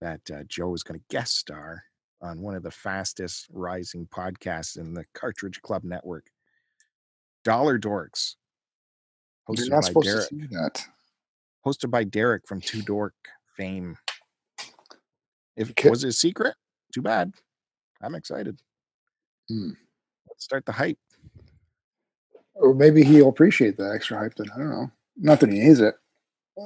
[0.00, 1.82] That uh, Joe is going to guest star
[2.22, 6.24] on one of the fastest rising podcasts in the Cartridge Club Network,
[7.44, 8.36] Dollar Dorks,
[9.48, 10.28] You're hosted not by supposed Derek.
[10.28, 10.86] to say that.
[11.64, 13.14] Hosted by Derek from Two Dork
[13.56, 13.96] fame.
[15.56, 15.88] If Okay.
[15.90, 16.54] was it a secret,
[16.92, 17.32] too bad.
[18.02, 18.60] I'm excited.
[19.48, 19.70] Hmm.
[20.28, 20.98] Let's start the hype.
[22.54, 24.34] or maybe he'll appreciate the extra hype.
[24.34, 24.90] Then I don't know.
[25.16, 25.94] Not that he needs it,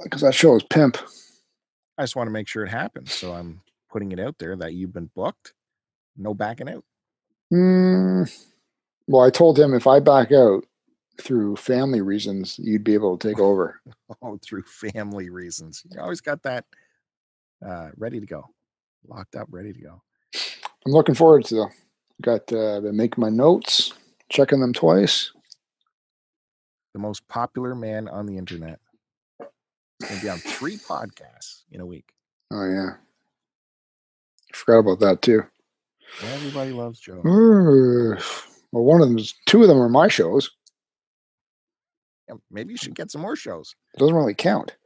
[0.05, 0.97] because that show is pimp.
[1.99, 3.13] I just want to make sure it happens.
[3.13, 5.53] So I'm putting it out there that you've been booked.
[6.17, 6.85] No backing out.
[7.53, 8.33] Mm,
[9.09, 10.65] well, I told him if I back out
[11.21, 13.81] through family reasons, you'd be able to take over.
[14.23, 15.83] Oh, through family reasons.
[15.91, 16.65] You always got that
[17.65, 18.45] uh, ready to go,
[19.07, 20.03] locked up, ready to go.
[20.85, 21.69] I'm looking forward to.
[22.21, 23.93] Got uh, been making my notes,
[24.29, 25.31] checking them twice.
[26.93, 28.81] The most popular man on the internet.
[29.39, 32.13] Going to be on three podcasts in a week.
[32.51, 32.91] Oh yeah,
[34.53, 35.45] forgot about that too.
[36.35, 37.21] Everybody loves Joe.
[37.25, 40.51] Well, one of them, is- two of them are my shows.
[42.51, 43.75] Maybe you should get some more shows.
[43.95, 44.77] It doesn't really count.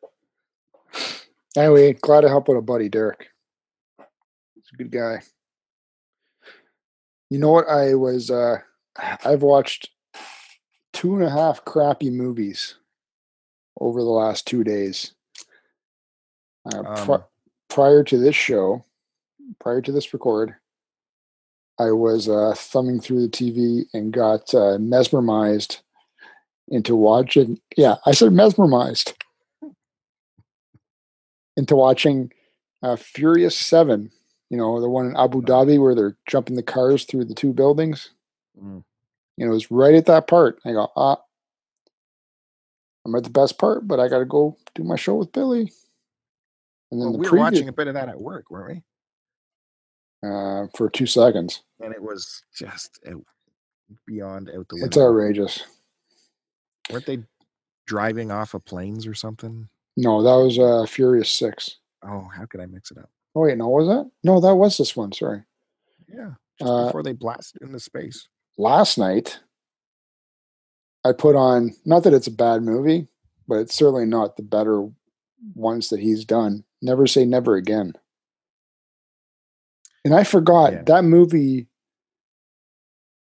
[1.57, 3.28] Anyway, glad to help out a buddy, Derek.
[4.54, 5.22] He's a good guy.
[7.30, 7.68] You know what?
[7.68, 8.59] I was uh
[9.24, 9.90] I've watched
[10.92, 12.76] two and a half crappy movies
[13.80, 15.12] over the last two days.
[16.66, 17.24] Uh, pri- Um,
[17.68, 18.85] prior to this show,
[19.59, 20.54] prior to this record,
[21.78, 25.80] I was uh, thumbing through the TV and got uh, mesmerized
[26.68, 27.61] into watching.
[27.77, 29.14] Yeah, I said mesmerized
[31.57, 32.33] into watching
[32.83, 34.11] uh, Furious Seven.
[34.50, 37.53] You know, the one in Abu Dhabi where they're jumping the cars through the two
[37.53, 38.11] buildings.
[38.62, 38.85] Mm.
[39.37, 40.59] You know, it was right at that part.
[40.64, 41.20] I go, ah,
[43.05, 45.72] I'm at the best part, but I got to go do my show with Billy.
[46.92, 48.77] And then Well, the we were preview watching a bit of that at work, weren't
[48.77, 48.83] we?
[50.24, 51.62] uh, for two seconds.
[51.81, 52.98] And it was just
[54.07, 55.62] beyond out the It's outrageous.
[56.90, 57.18] Weren't they
[57.87, 59.68] driving off of planes or something?
[59.97, 61.77] No, that was uh, Furious Six.
[62.03, 63.11] Oh, how could I mix it up?
[63.35, 64.11] Oh wait, no, was that?
[64.23, 65.12] No, that was this one.
[65.12, 65.42] Sorry.
[66.12, 68.29] Yeah, Uh, before they blasted into space.
[68.59, 69.40] last night
[71.05, 73.09] I put on not that it's a bad movie,
[73.49, 74.88] but it's certainly not the better
[75.55, 76.64] ones that he's done.
[76.81, 77.94] Never say never again.
[80.05, 80.83] And I forgot Yeah.
[80.85, 81.66] that movie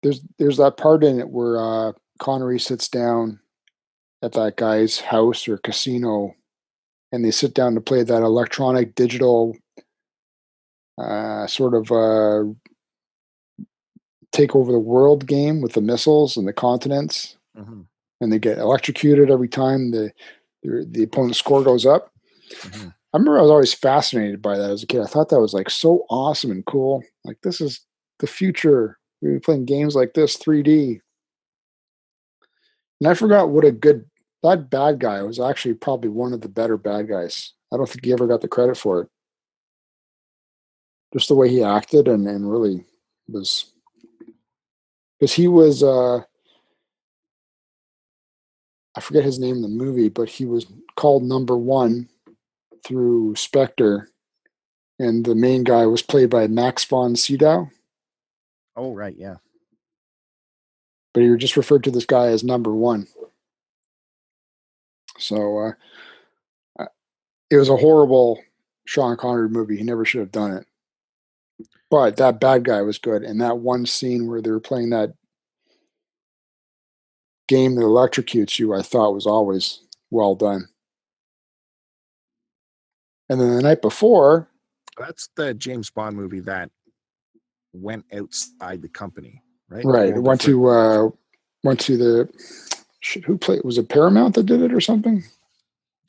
[0.03, 3.41] there's there's that part in it where uh Connery sits down
[4.23, 6.35] at that guy's house or casino
[7.11, 9.57] and they sit down to play that electronic digital
[10.99, 12.45] uh sort of uh
[14.33, 17.87] take over the world game with the missiles and the continents, Mhm,
[18.21, 20.13] and they get electrocuted every time the
[20.63, 22.11] the, the opponent's score goes up.
[22.51, 22.95] mhm.
[23.13, 25.03] I remember I was always fascinated by that as a kid.
[25.03, 27.03] I thought that was like so awesome and cool.
[27.25, 27.81] Like this is
[28.21, 28.99] the future.
[29.21, 31.01] We're playing games like this 3D.
[33.01, 34.07] And I forgot what a good
[34.43, 37.53] that bad guy was actually probably one of the better bad guys.
[37.73, 39.09] I don't think he ever got the credit for it.
[41.13, 42.85] Just the way he acted and, and really
[43.29, 43.67] was
[45.19, 46.21] because he was uh
[48.95, 52.09] I forget his name in the movie, but he was called number one
[52.85, 54.11] through Spectre,
[54.99, 57.71] and the main guy was played by Max von Sydow,
[58.77, 59.37] Oh, right, yeah.
[61.15, 63.07] but he just referred to this guy as number one.
[65.19, 65.75] So
[66.79, 66.87] uh,
[67.51, 68.43] it was a horrible
[68.87, 69.77] Sean Connery movie.
[69.77, 70.67] He never should have done it.
[71.91, 75.13] But that bad guy was good, and that one scene where they were playing that
[77.49, 80.69] game that electrocutes you, I thought was always well done.
[83.29, 84.49] And then the night before,
[84.99, 86.71] That's the James Bond movie that
[87.75, 89.85] went outside the company, right?
[89.85, 91.09] right, it went to uh,
[91.63, 92.29] went to the
[93.03, 95.23] shit, who played was it Paramount that did it or something?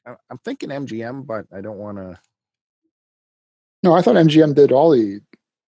[0.06, 2.18] I- I'm thinking MGM, but I don't want to.
[3.84, 5.20] No, I thought MGM did all the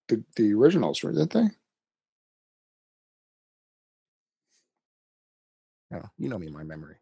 [0.08, 1.00] the, the originals.
[1.00, 1.48] Didn't they?
[5.90, 6.96] No, you know me, my memory.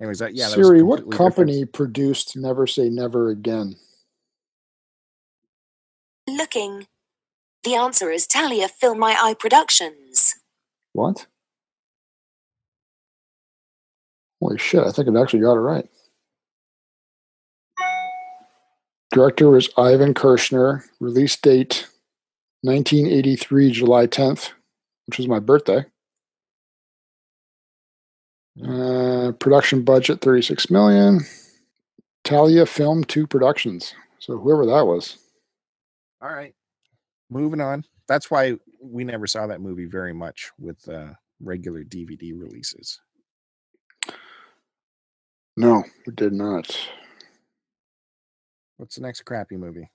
[0.00, 0.48] Anyways, that yeah.
[0.48, 1.36] That Siri, was what completely different.
[1.36, 3.76] company produced Never Say Never Again?
[6.28, 6.86] Looking.
[7.64, 10.34] The answer is Talia Film My Eye Productions.
[10.92, 11.26] What?
[14.40, 15.88] Holy shit, I think I've actually got it right.
[19.12, 20.84] Director was Irvin Kershner.
[21.00, 21.88] Release date
[22.62, 24.50] 1983, July 10th,
[25.06, 25.84] which was my birthday.
[28.62, 31.20] Uh, production budget 36 million.
[32.24, 33.94] Talia Film 2 Productions.
[34.18, 35.18] So whoever that was.
[36.20, 36.54] All right,
[37.30, 37.84] moving on.
[38.08, 43.00] That's why we never saw that movie very much with uh, regular DVD releases.
[45.58, 46.76] No, we did not.
[48.76, 49.90] What's the next crappy movie?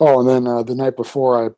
[0.00, 1.54] Oh, and then uh, the night before,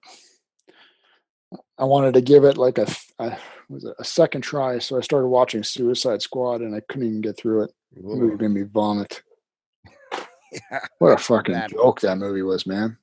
[1.53, 2.87] I I wanted to give it like a,
[3.19, 3.37] a
[3.71, 4.79] was it a second try.
[4.79, 7.71] So I started watching Suicide Squad, and I couldn't even get through it.
[7.95, 9.23] The movie made me vomit.
[10.53, 12.99] yeah, What a fucking Bad joke that movie was, man.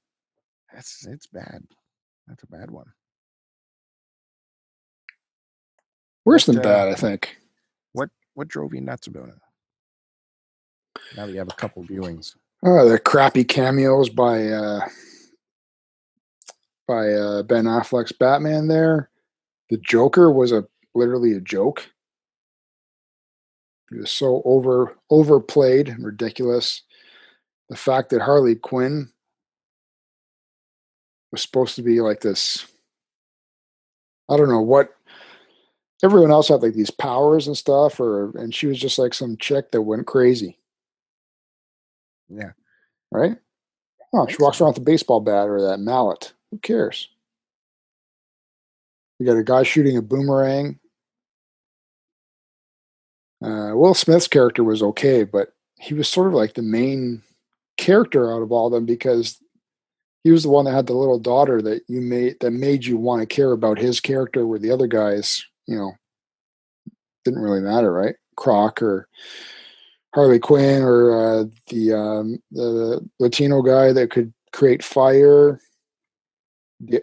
[0.73, 1.63] that's it's bad.
[2.27, 2.91] That's a bad one.
[6.25, 7.37] Worse than What, uh, bad, I think.
[7.93, 9.35] What what drove you nuts about it?
[11.15, 12.35] Now you have a couple viewings.
[12.63, 14.81] Oh, the crappy cameos by uh
[16.87, 19.09] by uh Ben Affleck's Batman there.
[19.69, 20.65] The Joker was a
[20.95, 21.87] literally a joke.
[23.89, 26.81] He was so over overplayed and ridiculous.
[27.69, 29.09] The fact that Harley Quinn
[31.31, 32.65] was supposed to be like this
[34.29, 34.93] I don't know what
[36.03, 39.37] everyone else had like these powers and stuff or and she was just like some
[39.37, 40.57] chick that went crazy
[42.29, 42.51] Yeah.
[43.11, 43.37] right?
[44.13, 46.33] Oh, she walks around with a baseball bat or that mallet.
[46.51, 47.09] Who cares?
[49.19, 50.79] You got a guy shooting a boomerang.
[53.43, 57.21] Uh, Will Smith's character was okay, but he was sort of like the main
[57.77, 59.39] character out of all of them because
[60.23, 62.97] he was the one that had the little daughter that you made that made you
[62.97, 65.93] want to care about his character, where the other guys, you know,
[67.23, 68.15] didn't really matter, right?
[68.35, 69.07] Croc or
[70.15, 75.59] Harley Quinn or uh, the um, the Latino guy that could create fire.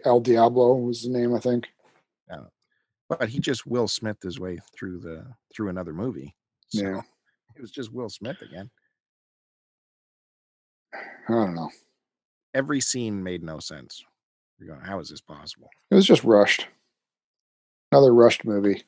[0.05, 1.67] El Diablo was the name, I think.
[3.07, 6.33] But he just Will Smith his way through the through another movie.
[6.69, 7.01] So Yeah.
[7.55, 8.71] it was just Will Smith again.
[10.93, 10.99] I
[11.33, 11.69] don't know.
[12.55, 14.03] Every scene made no sense.
[14.57, 15.69] You're going, how is this possible?
[15.91, 16.65] It was just rushed.
[17.91, 18.83] Another rushed movie.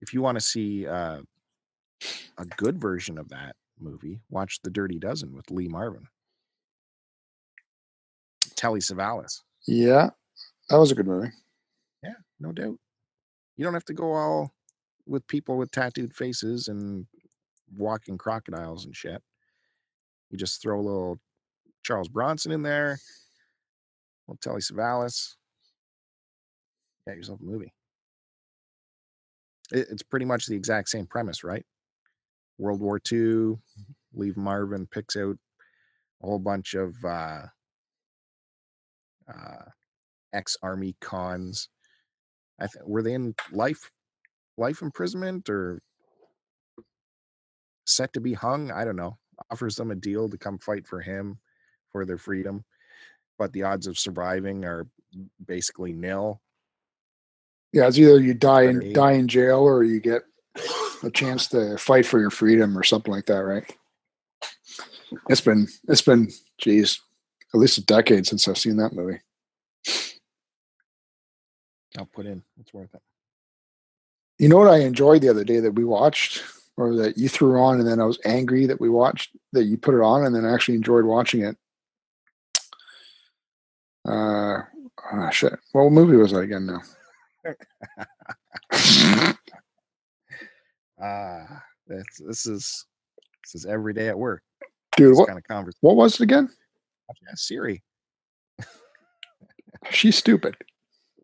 [0.00, 1.20] If you want to see uh,
[2.38, 6.08] a good version of that movie, watch The Dirty Dozen with Lee Marvin.
[8.54, 9.42] Telly Savalas.
[9.66, 10.10] Yeah,
[10.70, 11.30] that was a good movie.
[12.02, 12.78] Yeah, no doubt.
[13.56, 14.52] You don't have to go all
[15.06, 17.06] with people with tattooed faces and
[17.76, 19.22] walking crocodiles and shit.
[20.30, 21.18] You just throw a little
[21.82, 22.98] Charles Bronson in there,
[24.26, 25.34] little Telly Savalas.
[27.06, 27.72] Got yourself a movie.
[29.72, 31.64] It's pretty much the exact same premise, right?
[32.58, 33.58] World War II,
[34.14, 35.36] Lee Marvin picks out
[36.22, 37.42] a whole bunch of uh,
[39.28, 39.64] uh,
[40.32, 41.68] ex-army cons.
[42.60, 43.90] I th- were they in life
[44.56, 45.80] life imprisonment or
[47.84, 48.70] set to be hung?
[48.70, 49.18] I don't know.
[49.50, 51.38] Offers them a deal to come fight for him
[51.92, 52.64] for their freedom,
[53.38, 54.86] but the odds of surviving are
[55.44, 56.40] basically nil.
[57.72, 60.22] Yeah, it's either you die in die in jail or you get
[61.02, 63.76] a chance to fight for your freedom or something like that, right?
[65.28, 67.00] It's been it's been geez,
[67.54, 69.20] at least a decade since I've seen that movie.
[71.98, 72.42] I'll put in.
[72.60, 73.00] It's worth it.
[74.38, 76.42] You know what I enjoyed the other day that we watched,
[76.76, 79.78] or that you threw on, and then I was angry that we watched that you
[79.78, 81.56] put it on, and then I actually enjoyed watching it.
[84.06, 84.62] Uh,
[85.12, 85.58] ah, shit.
[85.72, 86.66] What movie was that again?
[86.66, 86.82] Now,
[91.00, 92.86] Ah, that's this is
[93.44, 94.42] this is every day at work.
[94.96, 95.78] dude, This what kind of conversation.
[95.82, 96.48] what was it again?
[97.22, 97.82] Yeah, Siri.
[99.90, 100.56] She's stupid.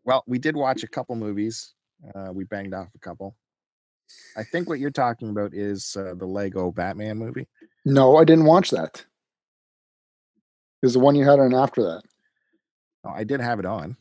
[0.05, 1.73] Well, we did watch a couple movies.
[2.15, 3.35] Uh, we banged off a couple.
[4.37, 7.47] I think what you're talking about is uh, the Lego Batman movie.
[7.85, 9.05] No, I didn't watch that.
[10.81, 12.01] Is the one you had on after that?
[13.05, 13.95] Oh, I did have it on.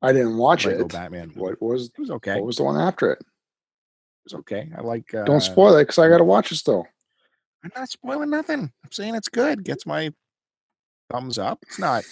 [0.00, 0.92] I didn't watch Lego it.
[0.92, 1.28] Batman.
[1.28, 1.40] Movie.
[1.40, 2.36] What was It was okay.
[2.36, 3.22] what was the one after it?
[4.32, 4.70] It okay.
[4.76, 5.12] I like.
[5.14, 6.86] Uh, Don't spoil it because I got to watch it still.
[7.64, 8.72] I'm not spoiling nothing.
[8.84, 9.64] I'm saying it's good.
[9.64, 10.12] Gets my
[11.10, 11.58] thumbs up.
[11.62, 12.04] It's not.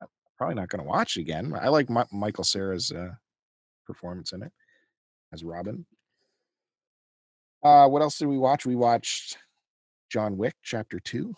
[0.00, 1.54] I'm probably not going to watch it again.
[1.60, 3.10] I like Mi- Michael Cera's uh,
[3.86, 4.52] performance in it
[5.32, 5.84] as Robin.
[7.62, 8.64] Uh, what else did we watch?
[8.64, 9.36] We watched
[10.08, 11.34] John Wick Chapter Two.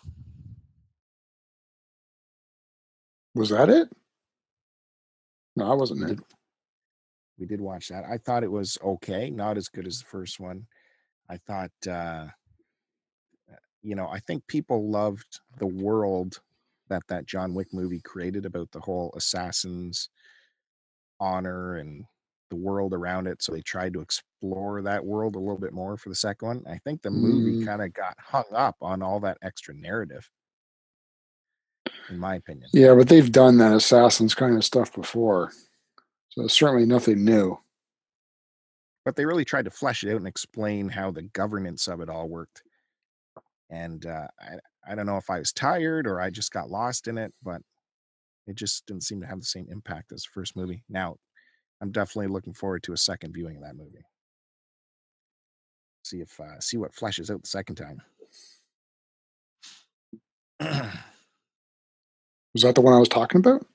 [3.35, 3.89] Was that it?
[5.55, 6.15] No, I wasn't there.
[7.45, 8.05] Did, we did watch that.
[8.05, 10.67] I thought it was okay, not as good as the first one.
[11.29, 12.27] I thought, uh,
[13.81, 16.41] you know, I think people loved the world
[16.89, 20.09] that that John Wick movie created about the whole assassins
[21.19, 22.05] honor and
[22.49, 23.41] the world around it.
[23.43, 26.63] So they tried to explore that world a little bit more for the second one.
[26.69, 27.65] I think the movie Mm.
[27.65, 30.29] kind of got hung up on all that extra narrative,
[32.09, 32.71] in my opinion.
[32.73, 35.51] Yeah, but they've done that assassins kind of stuff before,
[36.35, 37.57] so certainly nothing new.
[39.05, 42.09] but they really tried to flesh it out and explain how the governance of it
[42.09, 42.63] all worked.
[43.69, 47.07] And uh, I, I don't know if I was tired or I just got lost
[47.07, 47.61] in it, but
[48.47, 50.83] it just didn't seem to have the same impact as the first movie.
[50.89, 51.17] Now,
[51.81, 54.05] I'm definitely looking forward to a second viewing of that movie.
[56.03, 58.01] See if uh, see what flashes out the second time.
[62.53, 63.65] Was that the one I was talking about?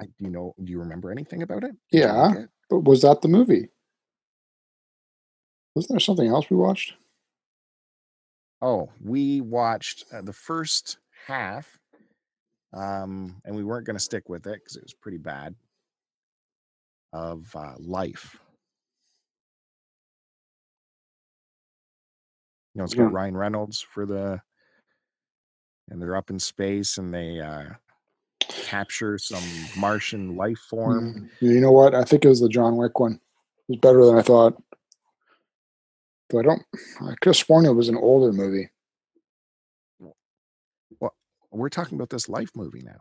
[0.00, 0.54] I, do you know?
[0.62, 1.72] Do you remember anything about it?
[1.90, 2.12] Did Yeah.
[2.12, 2.50] like it?
[2.70, 3.68] But was that the movie?
[5.74, 6.94] Wasn't there something else we watched?
[8.60, 11.78] Oh, we watched uh, the first half,
[12.72, 15.54] um, and we weren't going to stick with it because it was pretty bad.
[17.12, 18.36] Of uh, Life.
[22.74, 23.10] You know, it's got Yeah.
[23.10, 24.40] Ryan Reynolds for the,
[25.88, 27.70] and they're up in space and they uh,
[28.68, 29.42] capture some
[29.78, 31.30] Martian life form.
[31.40, 31.94] Mm, You know what?
[31.94, 33.14] I think it was the John Wick one.
[33.14, 33.20] It
[33.72, 34.62] was better than I thought.
[36.28, 36.62] But I don't.
[37.00, 38.68] I could have sworn it was an older movie.
[41.00, 41.14] Well,
[41.50, 43.00] we're talking about this Life movie now.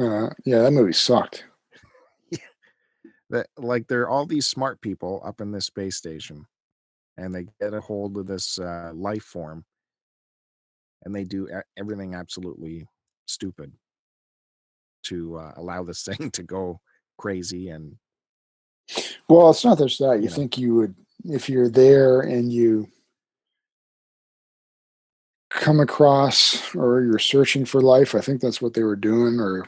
[0.00, 1.44] Uh, yeah, that movie sucked.
[3.30, 6.46] that like there are all these smart people up in this space station
[7.16, 9.64] and they get a hold of this uh, life form
[11.04, 12.86] and they do everything absolutely
[13.26, 13.72] stupid
[15.04, 16.80] to uh, allow this thing to go
[17.18, 17.96] crazy and
[19.28, 20.16] Well, it's not just that.
[20.16, 20.34] You You know.
[20.34, 20.94] think you would,
[21.24, 22.88] if you're there and you
[25.50, 29.64] come across or you're searching for life, I think that's what they were doing, or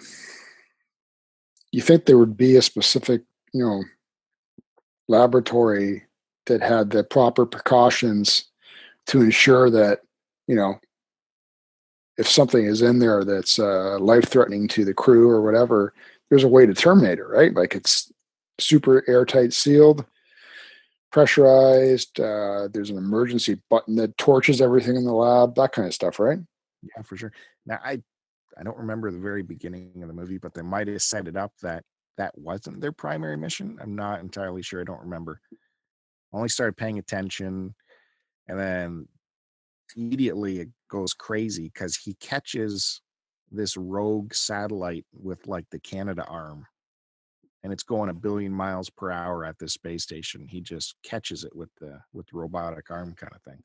[1.73, 3.23] you think there would be a specific,
[3.53, 3.85] you know,
[5.09, 6.03] laboratory
[6.47, 8.47] that had the proper precautions
[9.07, 10.01] to ensure that,
[10.49, 10.79] you know,
[12.19, 15.93] if something is in there that's uh, life threatening to the crew or whatever,
[16.31, 17.55] there's a way to terminate it, right?
[17.55, 18.13] Like it's
[18.59, 20.05] super airtight sealed,
[21.13, 22.19] pressurized.
[22.19, 26.19] Uh, there's an emergency button that torches everything in the lab, that kind of stuff,
[26.19, 26.39] right?
[26.83, 27.33] yeah for sure
[27.65, 28.01] now i
[28.59, 31.37] i don't remember the very beginning of the movie but they might have set it
[31.37, 31.85] up that
[32.17, 35.41] that wasn't their primary mission i'm not entirely sure i don't remember
[36.33, 37.75] only started paying attention
[38.49, 39.09] and then
[39.97, 43.01] immediately it goes crazy because he catches
[43.51, 46.65] this rogue satellite with like the Canadarm
[47.67, 50.47] and it's going a billion miles per hour at this space station.
[50.49, 53.61] He just catches it with the with the robotic arm kind of thing.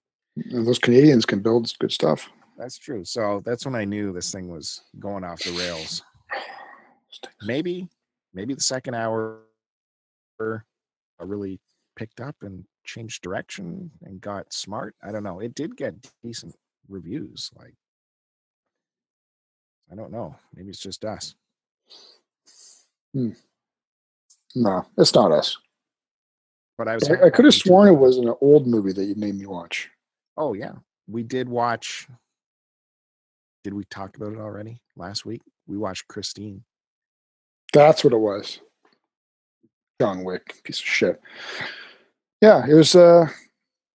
[0.51, 2.27] And those Canadians can build good stuff.
[2.57, 3.05] that's true.
[3.05, 6.01] So that's when i knew this thing was going off the rails.
[7.43, 7.87] Maybe
[8.33, 9.41] maybe the second hour
[10.39, 11.59] a really
[12.01, 15.93] picked up and changed direction and got smart i don't know it did get
[16.23, 16.55] decent
[16.89, 17.75] reviews like
[19.91, 21.35] i don't know maybe it's just us
[23.13, 23.29] hmm.
[24.55, 25.55] No, it's not us.
[26.75, 29.13] but i was I, I could have sworn it was an old movie that you
[29.13, 29.87] made me watch.
[30.37, 30.73] oh yeah
[31.07, 32.07] we did watch
[33.63, 36.63] did we talk about it already last week we watched christine
[37.73, 38.59] That's what it was.
[40.01, 41.21] John Wick, piece of shit.
[42.41, 42.95] Yeah, it was.
[42.95, 43.27] uh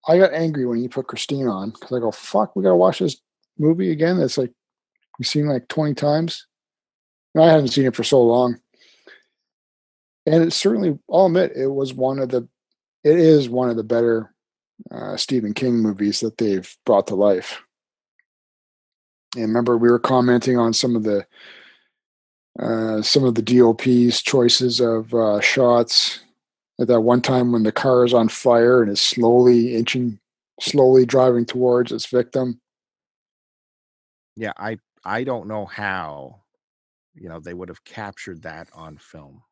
[0.08, 3.00] I got angry when you put Christine on because I go, "Fuck, we gotta watch
[3.00, 3.16] this
[3.58, 4.52] movie again." That's like
[5.18, 6.46] we've seen like twenty times.
[7.34, 8.58] And I haven't seen it for so long,
[10.26, 12.48] and it certainly, I'll admit, it was one of the.
[13.04, 14.34] It is one of the better
[14.90, 17.62] uh, Stephen King movies that they've brought to life.
[19.34, 21.26] And remember, we were commenting on some of the
[22.58, 26.20] uh, some of the DOP's choices of uh, shots.
[26.78, 30.18] At that one time when the car is on fire and is slowly inching,
[30.60, 32.60] slowly driving towards its victim.
[34.36, 36.42] yeah i i don't know how
[37.14, 39.42] you know they would have captured that on film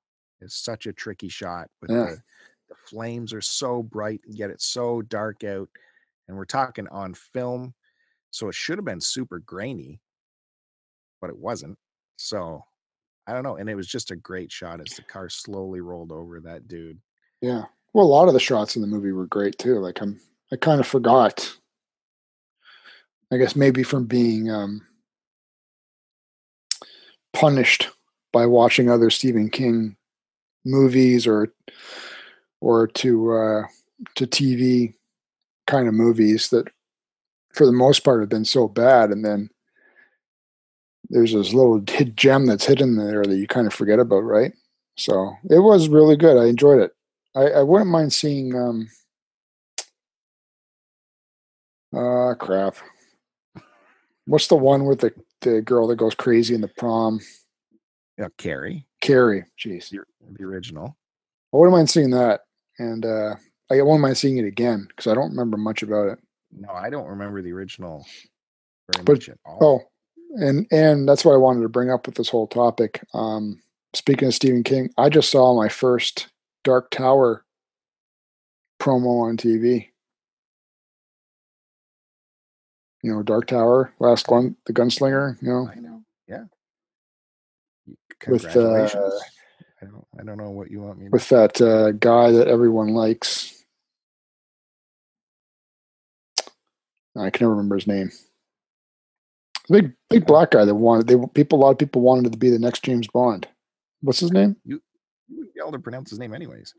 [0.42, 2.04] it's such a tricky shot but Yeah.
[2.04, 2.22] the,
[2.68, 5.68] the flames are so bright and yet it's so dark out
[6.28, 7.74] and we're talking on film
[8.30, 10.00] so it should have been super grainy
[11.22, 11.78] but it wasn't
[12.16, 12.62] so
[13.26, 16.12] i don't know and it was just a great shot as the car slowly rolled
[16.12, 16.98] over that dude
[17.44, 17.64] Yeah.
[17.92, 19.78] Well, a lot of the shots in the movie were great too.
[19.78, 20.18] Like I'm,
[20.50, 21.54] I kind of forgot.
[23.30, 24.80] I guess maybe from being um,
[27.34, 27.90] punished
[28.32, 29.94] by watching other Stephen King
[30.64, 31.52] movies or
[32.62, 33.62] or to uh,
[34.14, 34.94] to TV
[35.66, 36.68] kind of movies that,
[37.52, 39.50] for the most part, have been so bad, and then
[41.10, 44.52] there's this little hid gem that's hidden there that you kind of forget about, right?
[44.96, 46.38] So it was really good.
[46.38, 46.92] I enjoyed it.
[47.34, 48.54] I, I wouldn't mind seeing.
[48.54, 48.88] um
[51.94, 52.74] Ah, crap.
[54.26, 55.12] What's the one with the
[55.42, 57.20] the girl that goes crazy in the prom?
[58.16, 59.44] yeah carrie Carrie.
[59.58, 59.90] Jeez.
[59.90, 59.98] the,
[60.38, 60.96] the original
[61.52, 62.42] I wouldn't mind seeing that,
[62.78, 63.34] and uh
[63.70, 66.18] I wouldn't mind seeing it again because I don't remember much about it.
[66.52, 68.06] no i don't remember the original
[68.92, 69.82] very But- much at all Oh,
[70.36, 73.04] and and that's what I wanted to bring up with this whole topic.
[73.14, 73.60] Um,
[73.94, 76.28] speaking of Stephen King, I just saw my first
[76.64, 77.44] Dark Tower
[78.80, 79.88] promo on TV.
[83.02, 85.40] You know, Dark Tower, last one, the gunslinger.
[85.42, 86.02] You know, I know.
[86.26, 86.44] Yeah.
[88.26, 89.22] With, uh, Congratulations.
[89.82, 90.06] I don't.
[90.18, 91.06] I don't know what you want me.
[91.06, 93.62] to with that uh, guy that everyone likes.
[97.16, 98.10] I can never remember his name.
[99.68, 101.06] Big, big black guy that wanted.
[101.06, 101.58] They people.
[101.58, 103.46] A lot of people wanted to be the next James Bond.
[104.00, 104.56] What's his name?
[104.64, 104.80] You
[105.28, 106.74] wouldn't be able to pronounce his name anyways.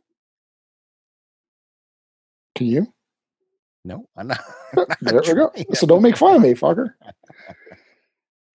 [2.56, 2.94] Can you?
[3.84, 4.40] No, I'm not.
[4.78, 5.52] I'm not There we go.
[5.74, 6.94] So don't make fun of me, fucker.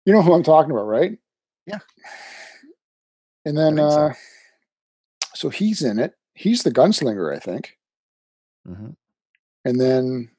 [0.05, 1.17] You know who I'm talking about, right?
[1.65, 1.79] Yeah.
[3.45, 3.99] And then, think so.
[4.05, 4.13] uh,
[5.33, 6.13] so he's in it.
[6.33, 7.77] He's the gunslinger, I think.
[8.67, 8.95] Mhm.
[9.65, 10.29] And then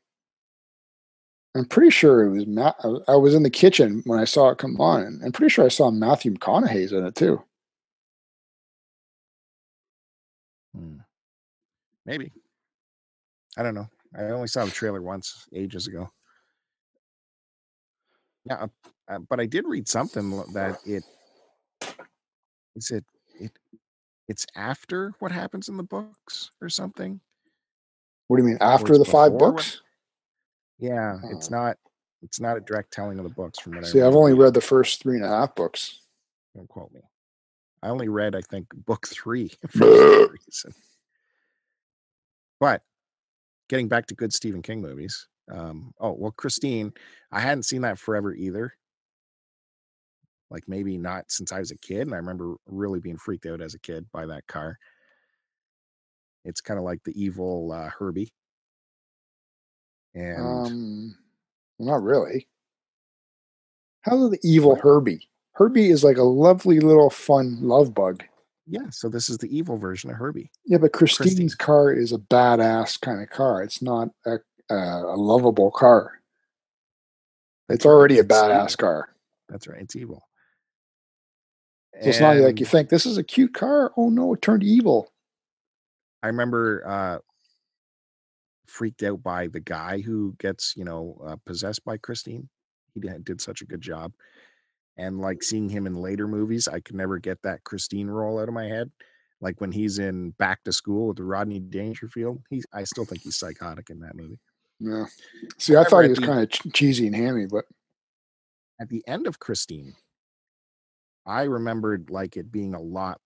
[1.54, 2.76] I'm pretty sure it was Matt.
[3.08, 5.64] I was in the kitchen when I saw it come on, and I'm pretty sure
[5.64, 7.42] I saw Matthew McConaughey's in it too.
[10.78, 10.96] Hmm.
[12.06, 12.32] Maybe.
[13.56, 13.88] I don't know.
[14.16, 16.10] I only saw the trailer once, ages ago.
[18.44, 18.66] Yeah,
[19.08, 21.04] uh, but I did read something that it
[22.76, 23.04] is it
[23.38, 23.50] it
[24.28, 27.20] it's after what happens in the books or something.
[28.28, 29.82] What do you mean after the five before what- books?
[30.78, 31.56] Yeah, it's Oh.
[31.56, 31.76] not
[32.22, 34.54] it's not a direct telling of the books from what I See, I've only read
[34.54, 36.00] the first three and a half books.
[36.54, 37.00] Don't quote me.
[37.82, 40.72] I only read, I think, book three for some reason.
[42.60, 42.82] But
[43.68, 45.28] getting back to good Stephen King movies.
[45.50, 46.92] Um, oh well, Christine,
[47.32, 48.74] I hadn't seen that forever either.
[50.50, 53.60] Like maybe not since I was a kid, and I remember really being freaked out
[53.60, 54.78] as a kid by that car.
[56.44, 58.32] It's kind of like the evil uh, Herbie,
[60.14, 61.16] and Um,
[61.78, 62.48] not really.
[64.02, 65.28] How's the evil Herbie?
[65.58, 68.22] Herbie is like a lovely little fun love bug.
[68.68, 70.52] yeah, so this is the evil version of Herbie.
[70.64, 71.50] Yeah, but Christine's Christine.
[71.58, 73.64] car is a badass kind of car.
[73.64, 74.34] It's not a,
[74.70, 76.20] uh, a lovable car.
[77.68, 79.08] It's already a badass car.
[79.48, 80.22] That's right, it's evil.
[82.02, 83.92] So it's not like you think this is a cute car.
[83.96, 85.12] Oh no, it turned evil.
[86.22, 87.18] I remember uh
[88.66, 92.48] freaked out by the guy who gets, you know, uh, possessed by Christine.
[92.94, 94.12] He did, did such a good job.
[94.98, 98.48] And like seeing him in later movies, I could never get that Christine role out
[98.48, 98.90] of my head.
[99.40, 103.36] Like when he's in Back to School with Rodney Dangerfield, he's I still think he's
[103.36, 104.40] psychotic in that movie.
[104.80, 105.06] Yeah.
[105.58, 107.64] See, I However, thought he was kind of ch- cheesy and hammy, but
[108.80, 109.94] At the end of Christine,
[111.26, 113.20] I remembered like it being a lot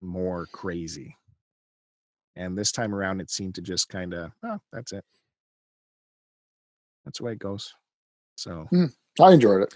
[0.00, 1.16] more crazy.
[2.36, 5.04] And this time around, it seemed to just kind of, oh, that's it.
[7.04, 7.74] That's the way it goes.
[8.36, 8.86] So, hmm.
[9.20, 9.74] I enjoyed it.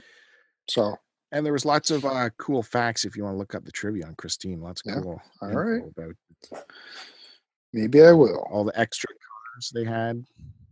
[0.70, 0.96] So,
[1.32, 3.72] and there was lots of uh, cool facts if you want to look up the
[3.72, 4.60] trivia on Christine.
[4.60, 5.82] Lots of Yeah, cool All right.
[5.96, 6.14] about
[7.72, 8.46] maybe I will.
[8.50, 10.24] all the extra cars they had,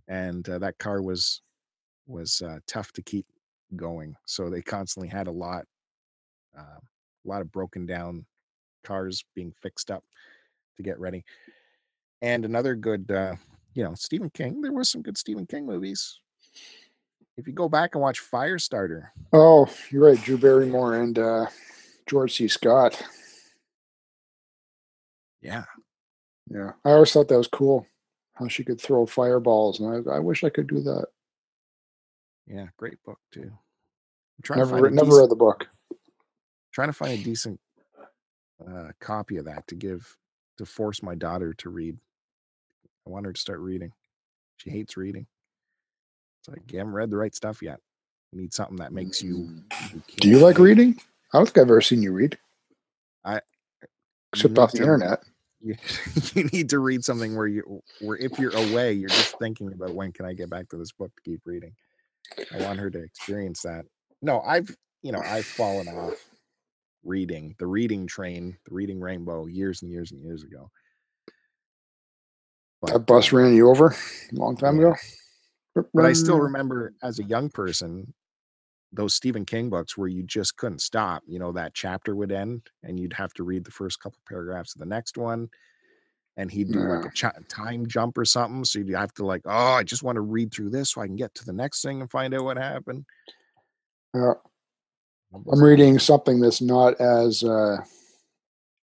[0.09, 1.43] and uh, that car was
[2.07, 3.27] was uh, tough to keep
[3.77, 4.15] going.
[4.27, 5.65] So they constantly had a lot,
[6.59, 6.79] uh,
[7.25, 8.27] a lot of broken down
[8.85, 10.05] cars being fixed up
[10.77, 11.25] to get ready.
[12.23, 13.37] And another good, uh,
[13.75, 14.61] you know, Stephen King.
[14.61, 16.21] There was some good Stephen King movies.
[17.37, 20.21] If you go back and watch Firestarter, Oh, you're right.
[20.23, 21.47] Drew Barrymore and uh,
[22.07, 22.49] George C.
[22.49, 23.03] Scott.
[25.41, 25.65] yeah,
[26.51, 26.73] Yeah.
[26.85, 27.87] I always thought that was cool
[28.35, 29.81] how she could throw fireballs.
[29.81, 31.07] And I, I wish I could do that.
[32.47, 33.43] yeah, great book too.
[33.51, 35.69] I'm trying to Never, find never decent- read the book.
[36.73, 37.61] trying to find a decent
[38.67, 40.17] uh, copy of that to give
[40.59, 41.97] to force my daughter to read.
[43.07, 43.93] I want her to start reading.
[44.59, 45.27] She hates reading.
[46.41, 47.79] It's like you haven't read the right stuff yet.
[48.33, 49.49] You need something that makes you.
[49.73, 50.03] Mm.
[50.17, 50.99] Do you like reading?
[51.33, 52.39] I don't think I've ever seen you read.
[53.25, 53.41] I-
[54.33, 55.21] Except off the to- internet.
[55.61, 55.75] You,
[56.35, 59.95] you need to read something where you where if you're away, you're just thinking about
[59.95, 61.75] when can I get back to this book to keep reading.
[62.55, 63.85] I want her to experience that.
[64.23, 66.15] No, I've you know I've fallen off
[67.05, 70.71] reading the reading train, the reading rainbow years and years and years ago.
[72.85, 74.89] That bus uh, ran you over a long time yeah.
[74.89, 74.97] ago.
[75.75, 76.43] But I still Mm.
[76.45, 78.13] remember as a young person
[78.93, 81.23] those Stephen King books where you just couldn't stop.
[81.25, 84.75] You know, that chapter would end and you'd have to read the first couple paragraphs
[84.75, 85.49] of the next one.
[86.37, 88.65] And he'd do like a cha- time jump or something.
[88.65, 91.07] So you'd have to, like, oh, I just want to read through this so I
[91.07, 93.05] can get to the next thing and find out what happened.
[94.15, 94.33] Yeah.
[95.35, 97.77] I'm reading something that's not as uh,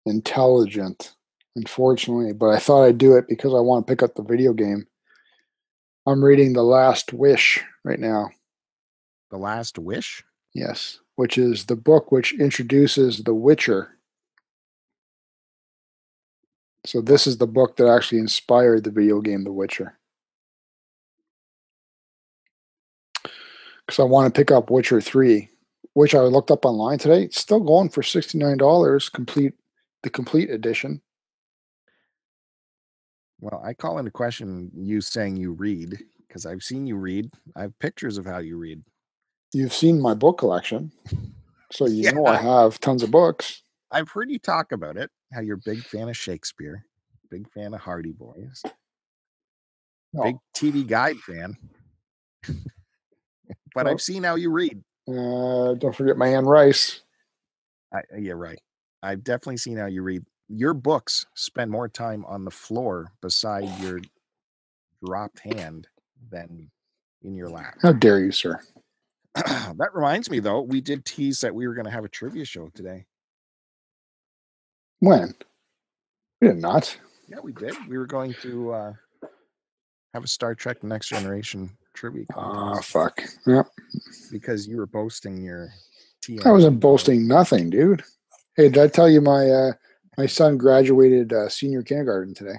[0.05, 1.15] intelligent,
[1.55, 4.51] unfortunately, but I thought I'd do it because I want to pick up the video
[4.51, 4.85] game.
[6.05, 8.29] I'm reading The Last Wish right now.
[9.31, 10.23] The Last Wish.
[10.53, 13.93] Yes, which is the book which introduces The Witcher
[16.85, 19.97] So this is the book that actually inspired the video game The Witcher.
[23.85, 25.49] Because I want to pick up Witcher 3,
[25.93, 27.23] which I looked up online today.
[27.23, 29.53] It's still going for $69 complete
[30.03, 31.01] the complete edition.
[33.43, 37.29] Well, I call into question you saying you read because I've seen you read.
[37.57, 38.81] I have pictures of how you read.
[39.51, 40.93] You've seen my book collection.
[41.69, 43.61] So you know I have tons of books.
[43.91, 46.85] I've heard you talk about it, how you're a big fan of Shakespeare,
[47.29, 48.63] big fan of Hardy Boys,
[50.13, 50.23] No.
[50.23, 51.57] big TV Guide fan.
[53.75, 54.81] but I've seen how you read.
[55.05, 57.01] Uh, don't forget my Anne Rice.
[57.93, 58.61] I, uh, yeah, right.
[59.03, 60.23] I've definitely seen how you read.
[60.55, 63.99] Your books spend more time on the floor beside your
[65.03, 65.87] dropped hand
[66.29, 66.69] than
[67.23, 67.75] in your lap.
[67.81, 68.59] How dare you, sir?
[69.35, 72.45] that reminds me, though, we did tease that we were going to have a trivia
[72.45, 73.05] show today.
[74.99, 75.33] When?
[76.39, 76.95] We did not.
[77.27, 77.73] Yeah, we did.
[77.89, 78.93] We were going to uh,
[80.13, 83.23] have a Star Trek Next Generation trivia Oh, contest fuck.
[83.47, 83.67] Yep.
[84.31, 85.69] because you were boasting your.
[86.45, 88.03] I wasn't boasting nothing, dude.
[88.55, 89.71] Hey, did I tell you my uh,
[90.17, 92.57] my son graduated uh, senior kindergarten today?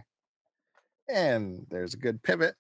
[1.08, 2.54] And there's a good pivot.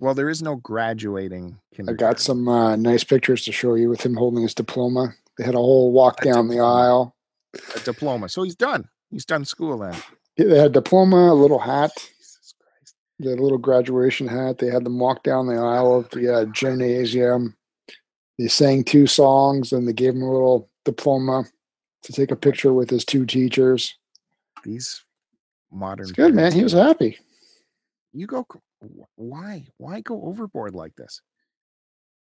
[0.00, 1.58] Well, there is no graduating.
[1.88, 5.14] I got some uh, nice pictures to show you with him holding his diploma.
[5.38, 7.14] They had a whole walk A down the aisle.
[7.76, 8.28] a diploma.
[8.28, 8.88] So he's done.
[9.10, 9.94] He's done school then.
[10.36, 12.54] Yeah, They had diploma, a little hat, Jesus
[13.20, 14.58] the little graduation hat.
[14.58, 17.56] They had them walk down the aisle of the uh, gymnasium.
[18.38, 21.44] They sang two songs and they gave him a little diploma
[22.02, 23.96] to take a picture with his two teachers.
[24.64, 25.04] These
[25.70, 26.04] modern.
[26.04, 26.52] It's good, man.
[26.52, 27.18] He was happy.
[28.12, 28.46] You go.
[29.16, 29.66] Why?
[29.78, 31.20] Why go overboard like this?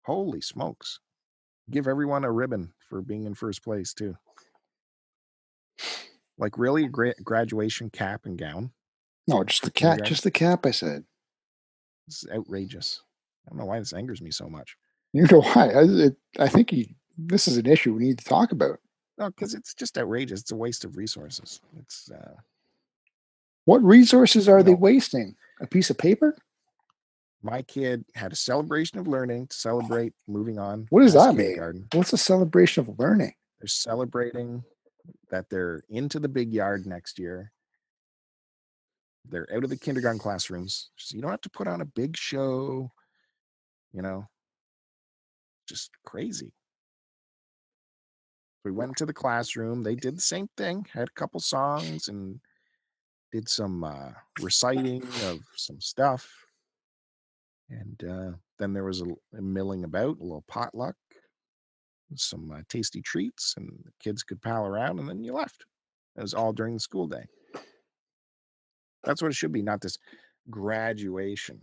[0.05, 1.01] Holy smokes!
[1.71, 4.17] Give everyone a ribbon for being in first place too.
[6.39, 8.71] Like really, a gra- graduation cap and gown.
[9.27, 10.03] No, just the cap.
[10.03, 10.67] Just the cap.
[10.67, 11.05] I said.
[12.07, 13.03] This is outrageous.
[13.47, 14.77] I don't know why this angers me so much.
[15.13, 15.71] You know why?
[15.71, 18.79] I, it, I think he, this is an issue we need to talk about.
[19.19, 20.43] No, because it's just outrageous.
[20.43, 21.61] It's a waste of resources.
[21.79, 22.35] It's uh,
[23.65, 25.37] What resources are they wasting?
[25.61, 26.37] A piece of paper?
[27.47, 30.87] my kid had a celebration of learning to celebrate moving on.
[30.91, 31.87] What does that mean?
[31.93, 33.35] What's a celebration of learning?
[33.61, 34.65] They're celebrating
[35.31, 37.53] that they're into the big yard next year.
[39.29, 40.91] They're out of the kindergarten classrooms.
[40.97, 42.91] So you don't have to put on a big show,
[43.93, 44.29] you know,
[45.69, 46.53] just crazy.
[48.67, 49.83] We went to the classroom.
[49.85, 52.41] They did the same thing, had a couple songs and
[53.33, 54.11] did some uh,
[54.41, 56.29] reciting of some stuff.
[57.71, 60.97] And uh, then there was a milling about, a little potluck
[62.15, 65.65] some uh, tasty treats and the kids could pal around and then you left.
[66.17, 67.27] It was all during the school day.
[69.05, 69.99] That's what it should be, not this
[70.51, 71.61] graduation.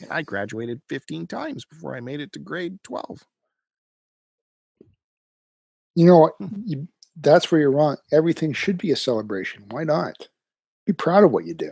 [0.00, 3.24] And I graduated 15 times before I made it to grade 12.
[5.94, 6.32] You know what?
[6.38, 6.62] Hmm.
[6.64, 6.88] You,
[7.20, 7.96] that's where you're wrong.
[8.12, 9.64] Everything should be a celebration.
[9.70, 10.28] Why not?
[10.86, 11.70] Be proud of what you do.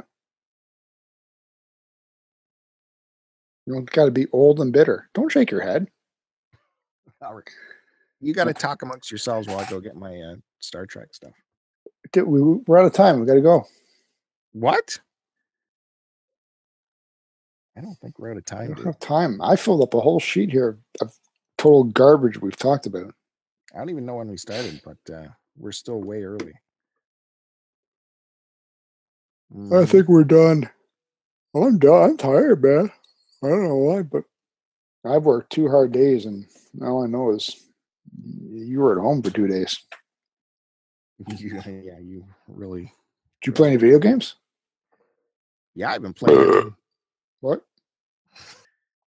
[3.67, 5.09] You don't got to be old and bitter.
[5.15, 5.89] Don't shake your head.
[7.23, 7.49] All right.
[8.21, 11.33] You got to talk amongst yourselves while I go get my uh, Star Trek stuff.
[12.15, 12.23] We-
[12.67, 13.21] We're out of time.
[13.21, 13.65] We got to go.
[14.53, 14.99] What?
[17.77, 18.69] I don't think we're out of time.
[18.69, 18.87] don't dude.
[18.87, 19.41] have time.
[19.41, 21.15] I filled up a whole sheet here of
[21.59, 23.15] total garbage we've talked about.
[23.75, 26.55] I don't even know when we started, but uh, we're still way early.
[29.53, 29.89] I Mhm.
[29.89, 30.71] think we're done.
[31.55, 32.11] I'm done.
[32.11, 32.93] I'm tired, man.
[33.43, 34.25] I don't know why, but
[35.05, 36.47] I've worked two hard days, and
[36.83, 37.69] all I know is
[38.23, 39.79] you were at home for two days.
[41.41, 42.93] You- yeah, you really.
[43.41, 44.37] Did you play any video games?
[45.75, 46.77] Yeah, I've been playing.
[47.41, 47.65] What?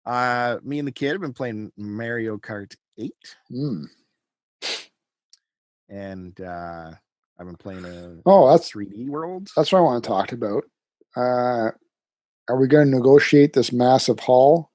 [0.05, 3.13] Uh, me and the kid have been playing Mario Kart 8,
[3.49, 3.85] Hmm.
[5.89, 6.91] And uh,
[7.39, 9.49] I've been playing a Oh, that's 3D World.
[9.55, 10.63] that's what I want to talk about.
[11.15, 11.71] Uh,
[12.47, 14.71] are we going to negotiate this massive haul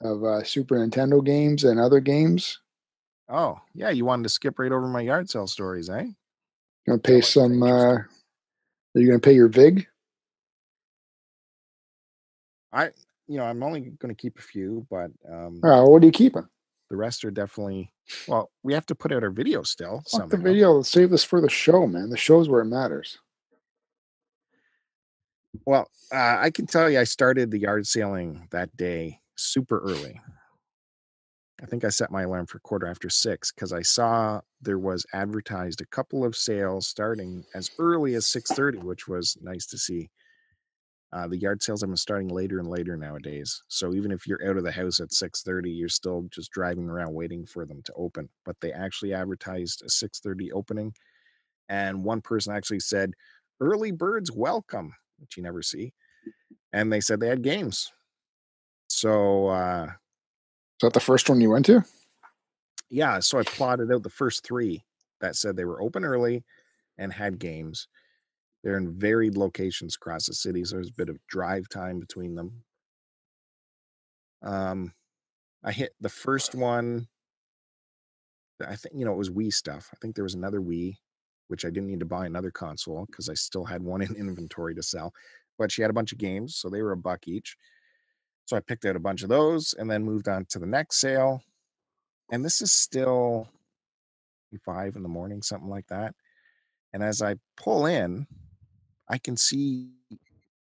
[0.00, 2.58] of uh, Super Nintendo games and other games?
[3.28, 6.06] Oh, yeah, you wanted to skip right over my yard sale stories, eh?
[6.86, 7.62] You to pay some?
[7.62, 8.08] Uh, are
[8.94, 9.86] you going to pay your vig?
[12.72, 12.90] I,
[13.26, 16.12] you know, I'm only going to keep a few, but um, Uh, what are you
[16.12, 16.46] keeping?
[16.90, 17.92] The rest are definitely.
[18.28, 20.02] Well, we have to put out our video still.
[20.10, 20.82] Fuck the video.
[20.82, 22.10] Save this for the show, man.
[22.10, 23.18] The show's where it matters.
[25.64, 30.20] Well, uh, I can tell you, I started the yard sailing that day super early.
[31.62, 35.06] I think I set my alarm for quarter after six because I saw there was
[35.14, 39.78] advertised a couple of sales starting as early as six thirty, which was nice to
[39.78, 40.10] see.
[41.12, 43.62] Uh, the yard sales have been starting later and later nowadays.
[43.68, 46.88] So even if you're out of the house at six thirty, you're still just driving
[46.88, 48.28] around waiting for them to open.
[48.44, 50.94] But they actually advertised a six thirty opening,
[51.68, 53.14] and one person actually said,
[53.60, 55.92] "Early birds welcome," which you never see.
[56.72, 57.92] And they said they had games.
[58.88, 61.84] So uh, Is that the first one you went to?
[62.90, 64.84] yeah, so I plotted out the first three
[65.20, 66.44] that said they were open early
[66.98, 67.88] and had games.
[68.66, 72.34] They're in varied locations across the city, so there's a bit of drive time between
[72.34, 72.64] them.
[74.42, 74.92] Um,
[75.62, 77.06] I hit the first one.
[78.60, 79.88] I think you know it was Wii stuff.
[79.94, 80.96] I think there was another Wii,
[81.46, 84.74] which I didn't need to buy another console because I still had one in inventory
[84.74, 85.12] to sell.
[85.60, 87.56] But she had a bunch of games, so they were a buck each.
[88.46, 90.96] So I picked out a bunch of those and then moved on to the next
[91.00, 91.40] sale.
[92.32, 93.46] And this is still
[94.64, 96.16] five in the morning, something like that.
[96.92, 98.26] And as I pull in,
[99.08, 99.90] I can see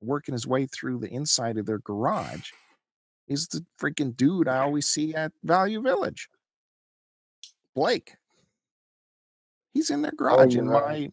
[0.01, 2.51] working his way through the inside of their garage
[3.27, 6.29] is the freaking dude I always see at Value Village.
[7.75, 8.15] Blake.
[9.73, 10.71] He's in their garage in yeah.
[10.71, 11.11] my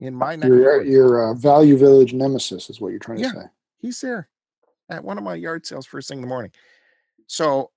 [0.00, 3.44] in my Your your uh, value village nemesis is what you're trying to say.
[3.78, 4.28] He's there
[4.90, 6.50] at one of my yard sales first thing in the morning.
[7.26, 7.70] So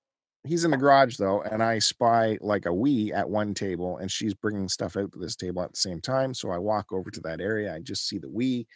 [0.48, 4.10] he's in the garage though, and I spy like a Wii at one table, and
[4.10, 6.32] she's bringing stuff out to this table at the same time.
[6.32, 7.74] So I walk over to that area.
[7.74, 8.66] I just see the Wii,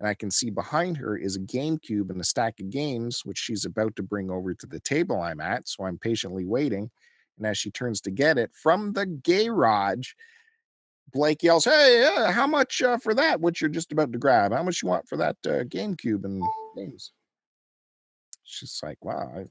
[0.00, 3.38] and I can see behind her is a GameCube and a stack of games, which
[3.38, 5.68] she's about to bring over to the table I'm at.
[5.68, 6.90] So I'm patiently waiting.
[7.36, 10.12] And as she turns to get it from the garage,
[11.12, 13.40] Blake yells, "Hey, uh, how much uh, for that?
[13.40, 14.52] What you're just about to grab?
[14.52, 16.42] How much you want for that uh, GameCube and
[16.76, 17.12] games?"
[18.44, 19.44] She's like, "Wow,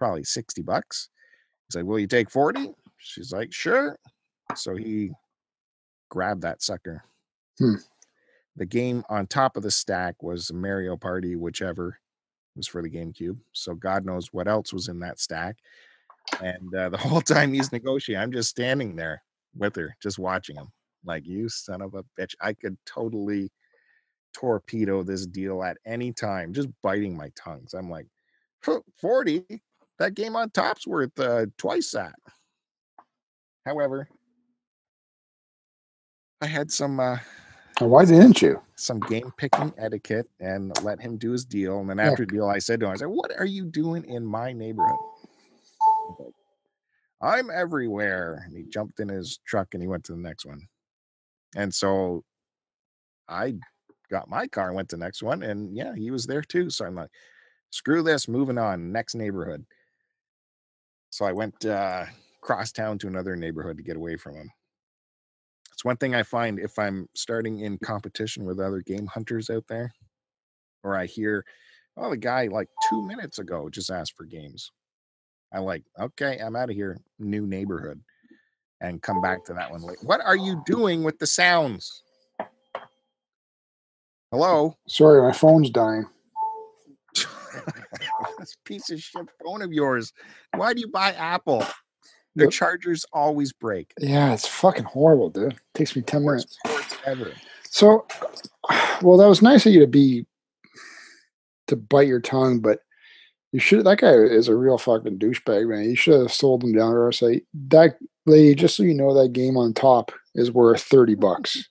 [0.00, 1.10] Probably sixty bucks."
[1.68, 2.72] He's like, "Will you take 40?
[2.98, 3.96] She's like, "Sure."
[4.56, 5.12] So he
[6.08, 7.04] grabbed that sucker.
[7.58, 7.76] Hmm.
[8.56, 11.98] The game on top of the stack was Mario Party, whichever
[12.56, 13.38] was for the GameCube.
[13.52, 15.56] So God knows what else was in that stack.
[16.42, 19.22] And uh, the whole time he's negotiating, I'm just standing there
[19.56, 20.68] with her, just watching him.
[21.04, 22.34] Like, you son of a bitch.
[22.40, 23.50] I could totally
[24.34, 27.72] torpedo this deal at any time, just biting my tongues.
[27.72, 28.06] I'm like,
[29.00, 29.62] 40?
[30.00, 32.14] That game on top's worth uh, twice that.
[33.66, 34.08] However,
[36.40, 37.18] I had some uh,
[37.78, 38.60] Why didn't you?
[38.76, 41.80] some game picking etiquette and let him do his deal.
[41.80, 44.04] And then after the deal, I said to him, I said, What are you doing
[44.06, 44.96] in my neighborhood?
[46.18, 46.32] Like,
[47.20, 48.42] I'm everywhere.
[48.46, 50.62] And he jumped in his truck and he went to the next one.
[51.54, 52.24] And so
[53.28, 53.56] I
[54.10, 55.42] got my car and went to the next one.
[55.42, 56.70] And yeah, he was there too.
[56.70, 57.10] So I'm like,
[57.68, 59.66] screw this, moving on, next neighborhood.
[61.10, 62.06] So I went uh,
[62.40, 64.50] cross town to another neighborhood to get away from him.
[65.72, 69.66] It's one thing I find if I'm starting in competition with other game hunters out
[69.68, 69.92] there,
[70.84, 71.44] or I hear,
[71.96, 74.70] oh, the guy like two minutes ago just asked for games.
[75.52, 78.00] I like, okay, I'm out of here, new neighborhood,
[78.80, 80.00] and come back to that one later.
[80.02, 82.02] What are you doing with the sounds?
[84.30, 84.76] Hello?
[84.86, 86.06] Sorry, my phone's dying.
[88.40, 90.12] this piece of shit phone of yours.
[90.56, 91.64] Why do you buy Apple?
[92.36, 92.52] Their Yep.
[92.52, 93.92] chargers always break.
[93.98, 95.56] Yeah, it's fucking horrible, dude.
[95.74, 96.96] takes me 10 Worst minutes.
[97.06, 97.32] ever.
[97.64, 98.06] So,
[99.02, 100.26] well, that was nice of you to be
[101.66, 102.80] to bite your tongue, but
[103.52, 103.84] you should.
[103.84, 105.84] That guy is a real fucking douchebag, man.
[105.90, 108.54] You should have sold him down or say that lady.
[108.54, 111.68] Just so you know, that game on top is worth thirty bucks.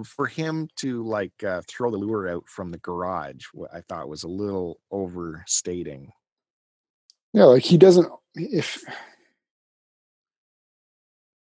[0.00, 4.08] Uh, For him to like uh, throw the lure out from the garage, I thought
[4.08, 6.12] was a little overstating.
[7.32, 8.08] Yeah, like he doesn't.
[8.34, 8.84] If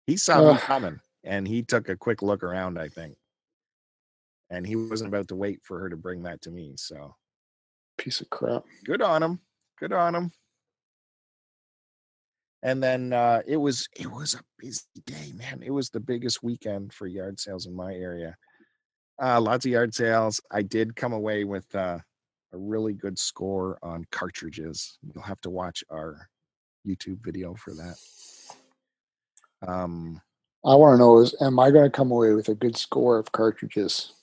[0.08, 0.60] He saw me Ugh.
[0.60, 3.16] coming and he took a quick look around, I think.
[4.50, 6.74] And he wasn't about to wait for her to bring that to me.
[6.76, 7.16] So
[7.98, 8.64] piece of crap.
[8.84, 9.40] good on him.
[9.80, 10.32] Good on him.
[12.64, 15.64] And then uh, it was it was a busy day, man.
[15.64, 18.36] It was the biggest weekend for yard sales in my area.
[19.22, 20.40] Uh, lots of yard sales.
[20.52, 22.00] I did come away with uh,
[22.54, 24.98] a really good score on cartridges.
[25.02, 26.30] You'll have to watch our
[26.88, 27.96] YouTube video for that.
[29.68, 30.22] Um,
[30.64, 33.18] I want to know is am I going to come away with a good score
[33.18, 34.14] of cartridges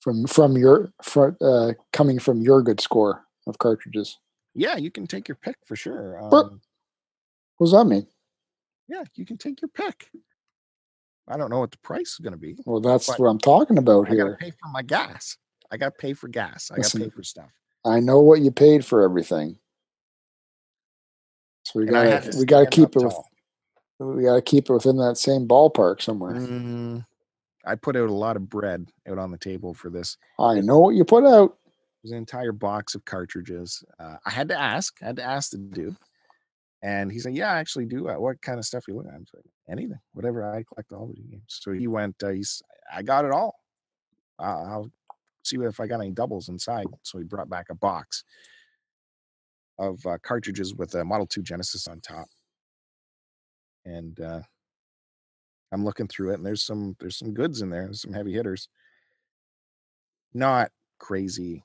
[0.00, 4.18] from from your from uh, coming from your good score of cartridges?
[4.54, 6.22] yeah, you can take your pick for sure.
[6.22, 6.60] Um,
[7.62, 8.08] What does that mean?
[8.88, 10.10] yeah, you can take your pick.
[11.28, 12.56] I don't know what the price is going to be.
[12.66, 14.36] Well, that's what I'm talking about I got to here.
[14.40, 15.36] pay for my gas.
[15.70, 16.72] I got to pay for gas.
[16.72, 17.50] I got to pay for stuff.
[17.84, 19.60] I know what you paid for everything.
[21.62, 23.14] So we I had gotta we gotta keep it with
[24.00, 26.34] we gotta keep it within that same ballpark somewhere.
[26.34, 27.06] Mm,
[27.64, 30.16] I put out a lot of bread out on the table for this.
[30.40, 31.56] I know what you put out.
[31.66, 33.84] It was an entire box of cartridges.
[34.00, 34.96] Uh, I had to ask.
[35.00, 35.96] I had to ask the dude,
[36.82, 38.08] and he said, "Yeah, I actually do.
[38.08, 40.44] Uh, what kind of stuff you look at?" I'm like, "Anything, whatever.
[40.44, 42.16] I collect all video games." So he went.
[42.22, 42.62] Uh, he's,
[42.92, 43.54] I got it all.
[44.38, 44.90] Uh, I'll
[45.44, 46.86] see if I got any doubles inside.
[47.02, 48.24] So he brought back a box
[49.78, 52.26] of uh, cartridges with a Model Two Genesis on top,
[53.84, 54.40] and uh,
[55.70, 57.92] I'm looking through it, and there's some there's some goods in there.
[57.92, 58.68] Some heavy hitters.
[60.34, 61.64] Not crazy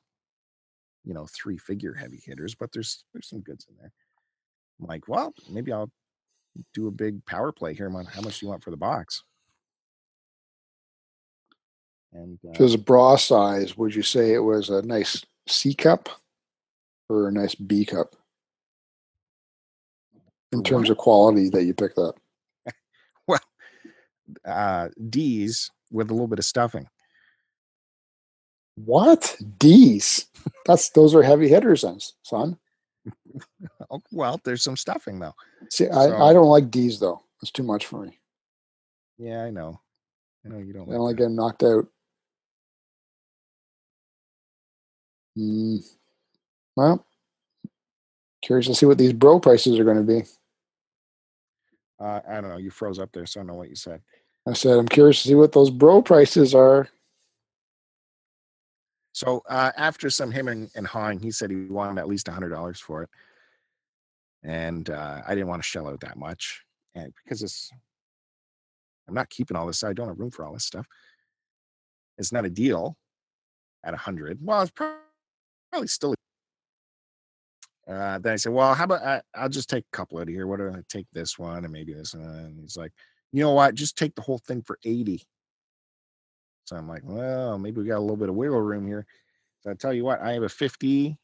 [1.05, 3.93] you know three figure heavy hitters but there's there's some goods in there
[4.79, 5.91] i'm like well maybe i'll
[6.73, 9.23] do a big power play here on how much do you want for the box
[12.13, 15.23] and If it was uh, a bra size, would you say it was a nice
[15.47, 16.09] C cup
[17.09, 18.15] or a nice B cup?
[20.51, 22.15] In terms of quality that you picked up.
[23.27, 23.39] well
[24.45, 26.87] uh d's with a little bit of stuffing
[28.75, 29.35] What?
[29.57, 30.27] D's.
[30.65, 31.83] That's those are heavy hitters,
[32.23, 32.57] son.
[33.91, 35.33] oh, well there's some stuffing though
[35.69, 37.21] See, I, I don't like D's though.
[37.41, 38.17] It's too much for me.
[39.17, 39.79] yeah i know
[40.45, 41.87] i know you don't I don't like like getting knocked out.
[45.37, 45.83] Mm.
[46.75, 47.05] Well,
[48.41, 50.23] curious to see what these bro prices are going to be.
[51.99, 54.01] uh, i don't know you froze up there so i don't know what you said
[54.47, 56.87] I said I'm curious to see what those bro prices are.
[59.11, 62.31] So uh, after some him and, and hawing, he said he wanted at least a
[62.31, 63.09] hundred dollars for it,
[64.47, 66.63] and uh, I didn't want to shell out that much,
[66.95, 67.69] and because it's,
[69.07, 69.83] I'm not keeping all this.
[69.83, 70.87] I don't have room for all this stuff.
[72.17, 72.95] It's not a deal
[73.83, 74.39] at a hundred.
[74.41, 76.15] Well, it's probably still.
[77.87, 80.29] Uh, then I said, "Well, how about I, I'll just take a couple out of
[80.29, 80.47] here.
[80.47, 82.93] What do I take this one and maybe this one?" And he's like,
[83.33, 83.75] "You know what?
[83.75, 85.23] Just take the whole thing for 80
[86.65, 89.05] So I'm like, "Well, maybe we got a little bit of wiggle room here."
[89.61, 91.17] So I tell you what, I have a 50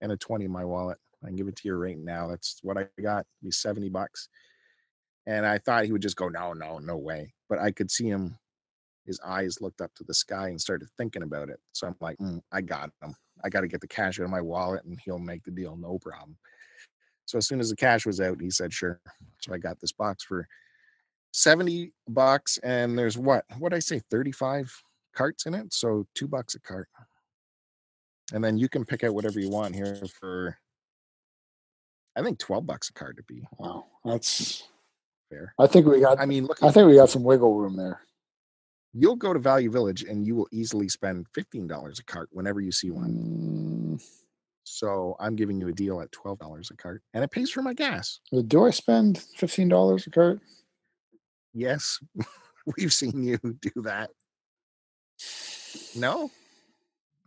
[0.00, 0.98] and a 20 in my wallet.
[1.22, 2.28] I can give it to you right now.
[2.28, 3.20] That's what I got.
[3.20, 4.28] It'd be 70 bucks.
[5.26, 7.34] And I thought he would just go, no, no, no way.
[7.48, 8.38] But I could see him,
[9.04, 11.60] his eyes looked up to the sky and started thinking about it.
[11.72, 13.14] So I'm like, "Mm, I got him.
[13.44, 15.76] I got to get the cash out of my wallet and he'll make the deal,
[15.76, 16.36] no problem.
[17.26, 19.00] So as soon as the cash was out, he said, sure.
[19.40, 20.48] So I got this box for
[21.32, 22.58] 70 bucks.
[22.58, 23.44] And there's what?
[23.58, 24.74] What I say, 35
[25.14, 25.72] carts in it.
[25.72, 26.88] So two bucks a cart
[28.32, 30.56] and then you can pick out whatever you want here for
[32.16, 34.64] i think 12 bucks a card to be Wow, that's.
[35.30, 36.18] fair I think we got.
[36.20, 38.00] i mean look I think we got some wiggle room there.
[38.92, 42.72] you'll go to value village and you will easily spend $15 a cart whenever you
[42.72, 44.02] see one Mm,
[44.64, 47.74] so i'm giving you a deal at $12 a cart and it pays for my
[47.74, 50.40] gas do I spend fifteen dollars a cart?
[51.54, 51.98] yes
[52.76, 54.10] we've seen you do that
[55.96, 56.30] no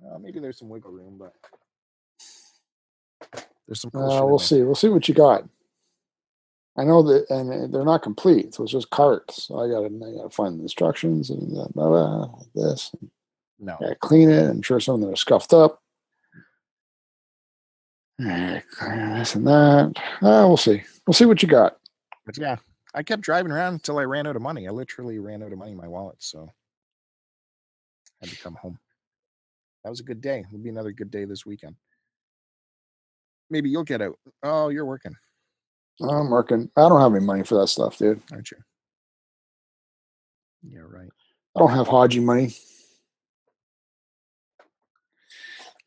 [0.06, 1.34] uh, maybe there's some wiggle room but
[3.68, 4.62] there's some cool Uh, we'll see.
[4.62, 5.48] We'll see what you got.
[6.76, 9.44] I know that, and they're not complete, so it's just carts.
[9.44, 12.92] So I got to, I got to find the instructions and blah, blah, blah, this.
[13.00, 13.12] And
[13.60, 14.50] no I gotta clean it.
[14.50, 15.82] I'm sure some of them are scuffed up.
[18.18, 19.94] This and that.
[20.22, 20.82] Uh, we'll see.
[21.06, 21.78] We'll see what you got.
[22.26, 22.58] But yeah,
[22.94, 24.68] I kept driving around until I ran out of money.
[24.68, 26.50] I literally ran out of money in my wallet, so
[28.22, 28.80] I had to come home.
[29.84, 30.46] That was a good day.
[30.48, 31.76] It'll be another good day this weekend.
[33.54, 34.18] Maybe you'll get out.
[34.42, 35.16] Oh, you're working,
[36.02, 36.72] I'm working.
[36.76, 38.20] I don't have any money for that stuff, dude.
[38.32, 38.58] aren't you?
[40.64, 41.10] Yeah, right.
[41.56, 42.56] I don't have Haji money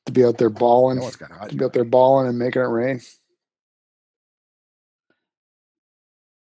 [0.04, 1.48] to be out there balling, No one's got hot.
[1.50, 3.00] to be out there balling and making it rain.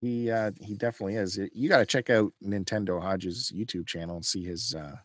[0.00, 1.38] He uh he definitely is.
[1.54, 4.96] You got to check out Nintendo Hodges YouTube channel and see his uh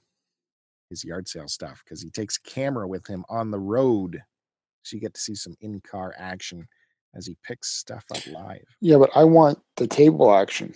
[0.89, 4.23] his yard sale stuff because he takes camera with him on the road,
[4.87, 6.67] so you get to see some in-car action
[7.13, 8.65] as he picks stuff up live.
[8.79, 10.73] Yeah, but I want the table action.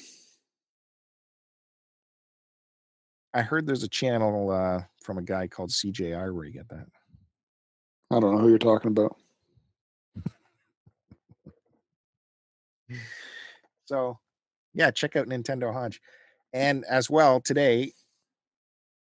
[3.34, 6.88] I heard there's a channel uh, from a guy called CJR where you get that.
[8.12, 9.16] I don't know who you're talking about.
[13.86, 14.18] So,
[14.74, 16.00] yeah, check out Nintendo Hodge.
[16.54, 17.92] And as well, today,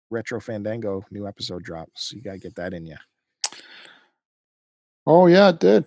[0.10, 2.10] Retro Fandango new episode drops.
[2.10, 2.98] So you got to get that in you.
[5.06, 5.86] Oh yeah, it did.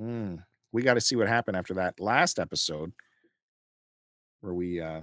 [0.00, 0.42] Mm.
[0.72, 2.92] We got to see what happened after that last episode
[4.40, 5.02] where we uh,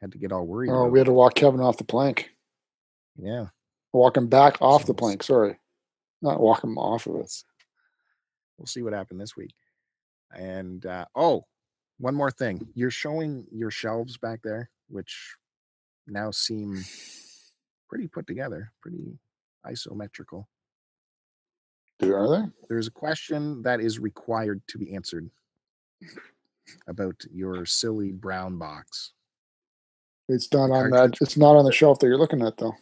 [0.00, 0.70] had to get all worried.
[0.70, 2.30] Oh, we had to walk Kevin off the plank.
[3.16, 3.46] Yeah.
[3.92, 5.22] Walk him back off the plank.
[5.22, 5.58] Sorry,
[6.20, 7.44] not walk him off of us.
[8.58, 9.54] We'll see what happened this week.
[10.34, 11.44] And uh, oh,
[11.98, 12.66] one more thing.
[12.74, 15.34] You're showing your shelves back there, which
[16.06, 16.82] now seem
[17.88, 19.18] pretty put together, pretty
[19.66, 20.46] isometrical.
[22.02, 22.48] Are they?
[22.68, 25.30] There's a question that is required to be answered
[26.88, 29.12] about your silly brown box.
[30.28, 31.14] It's not on that.
[31.20, 32.74] It's not on the shelf that you're looking at, though.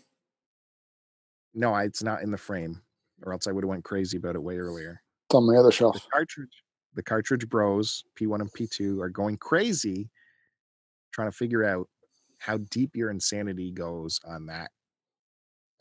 [1.53, 2.81] No, I- it's not in the frame,
[3.23, 5.03] or else I would have went crazy about it way earlier.
[5.29, 5.95] It's on my other shelf.
[5.97, 6.63] The cartridge,
[6.95, 10.11] the cartridge bros, P1 and P2, are going crazy
[11.13, 11.89] trying to figure out
[12.39, 14.71] how deep your insanity goes on that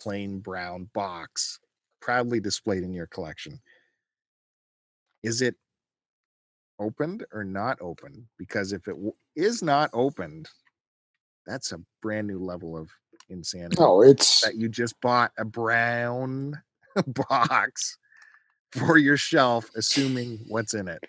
[0.01, 1.59] plain brown box
[2.01, 3.59] proudly displayed in your collection.
[5.23, 5.55] Is it
[6.79, 8.25] opened or not opened?
[8.37, 10.49] Because if it w- is not opened,
[11.45, 12.89] that's a brand new level of
[13.29, 13.77] insanity.
[13.79, 16.61] Oh, it's that you just bought a brown
[17.29, 17.97] box
[18.71, 21.03] for your shelf, assuming what's in it.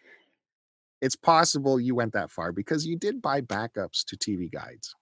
[1.01, 4.95] It's possible you went that far because you did buy backups to TV guides.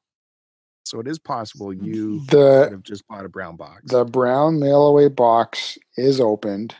[0.88, 3.82] So it is possible you could the have just bought a brown box.
[3.84, 6.74] the brown mail away box is opened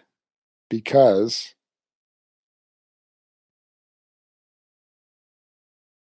[0.71, 1.55] because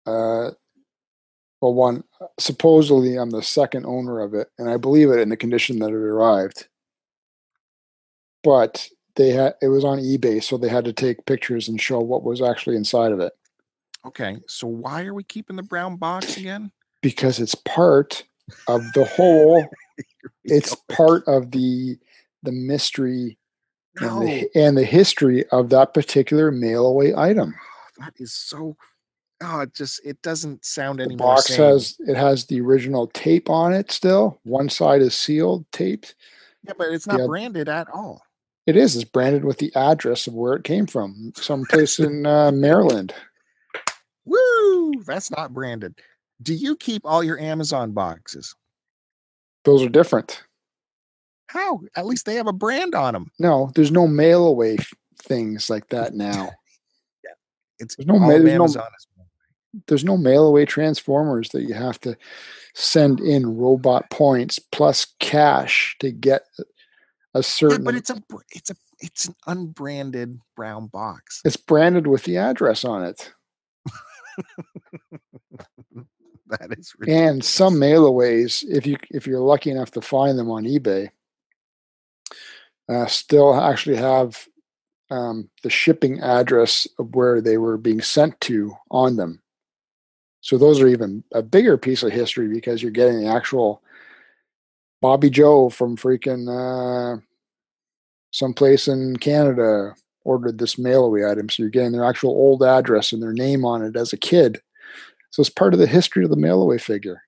[0.05, 0.51] uh
[1.59, 2.03] well one
[2.39, 5.89] supposedly I'm the second owner of it and I believe it in the condition that
[5.89, 6.67] it arrived.
[8.43, 11.99] But they had it was on eBay so they had to take pictures and show
[11.99, 13.33] what was actually inside of it
[14.05, 16.71] okay, so why are we keeping the brown box again?
[17.01, 18.23] Because it's part
[18.67, 19.65] of the whole
[20.43, 20.95] it's Go.
[20.95, 21.97] part of the
[22.43, 23.37] the mystery
[23.99, 27.55] and, the, and the history of that particular mail away item.
[27.99, 28.75] that is so.
[29.41, 31.59] Oh, it just it doesn't sound any box sane.
[31.59, 34.39] has it has the original tape on it still.
[34.43, 36.15] One side is sealed, taped.
[36.63, 37.27] yeah, but it's not yeah.
[37.27, 38.23] branded at all.
[38.65, 38.95] It is.
[38.95, 43.13] It's branded with the address of where it came from, someplace in uh, Maryland.
[44.25, 45.03] Woo!
[45.05, 45.95] That's not branded.
[46.41, 48.53] Do you keep all your Amazon boxes?
[49.65, 50.43] Those are different.
[51.47, 51.79] How?
[51.95, 53.31] At least they have a brand on them.
[53.39, 56.49] No, there's no mail away f- things like that now.
[57.23, 57.31] yeah,
[57.79, 59.07] It's There's no all ma- of there's no- Amazon is
[59.88, 62.17] There's no mail away transformers that you have to
[62.75, 66.43] send in robot points plus cash to get
[67.33, 67.83] a yeah, certain.
[67.83, 68.21] but it's a
[68.51, 71.41] it's a it's an unbranded brown box.
[71.45, 73.33] it's branded with the address on it.
[76.59, 80.63] That is and some mailaways if you if you're lucky enough to find them on
[80.63, 81.09] ebay
[82.89, 84.47] uh, still actually have
[85.09, 89.41] um, the shipping address of where they were being sent to on them.
[90.41, 93.81] So those are even a bigger piece of history because you're getting the actual
[95.01, 97.19] bobby joe from freaking uh,
[98.31, 99.93] someplace in canada
[100.27, 101.49] ordered this mail away item.
[101.49, 104.59] So you're getting their actual old address and their name on it as a kid
[105.38, 107.21] so it's part of the history of the mail away figure.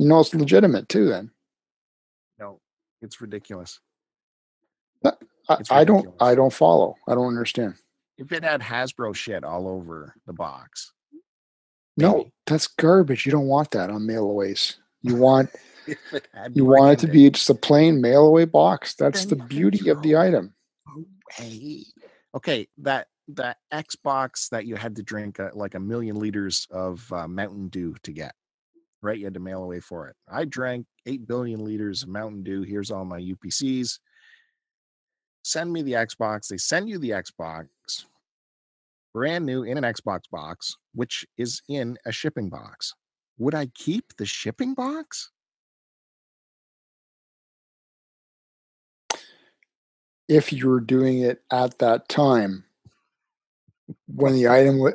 [0.00, 1.30] You know it's legitimate too then.
[2.40, 2.60] no,
[3.00, 3.78] it's ridiculous.
[5.04, 5.12] Uh,
[5.48, 6.12] I, It's I don't.
[6.18, 6.96] I don't follow.
[7.06, 7.74] I don't understand.
[8.18, 10.92] If it had Hasbro shit all over the box,
[11.96, 13.26] No, that's garbage.
[13.26, 14.78] You don't want that on mail aways.
[15.02, 15.50] You want
[15.86, 18.96] if it had you want it to be just a plain mail away box.
[18.96, 20.52] That's the beauty of the item.
[20.88, 21.04] Oh,
[21.38, 21.84] away.
[22.34, 27.10] Okay, that that Xbox that you had to drink uh, like a million liters of
[27.12, 28.34] uh, Mountain Dew to get,
[29.02, 29.18] right?
[29.18, 30.16] You had to mail away for it.
[30.28, 32.62] I drank eight billion liters of Mountain Dew.
[32.62, 33.98] Here's all my UPCs.
[35.42, 36.48] Send me the Xbox.
[36.48, 37.66] They send you the Xbox,
[39.12, 42.94] brand new in an Xbox box, which is in a shipping box.
[43.38, 45.30] Would I keep the shipping box?
[50.26, 52.64] If you were doing it at that time
[54.06, 54.92] when the item wa-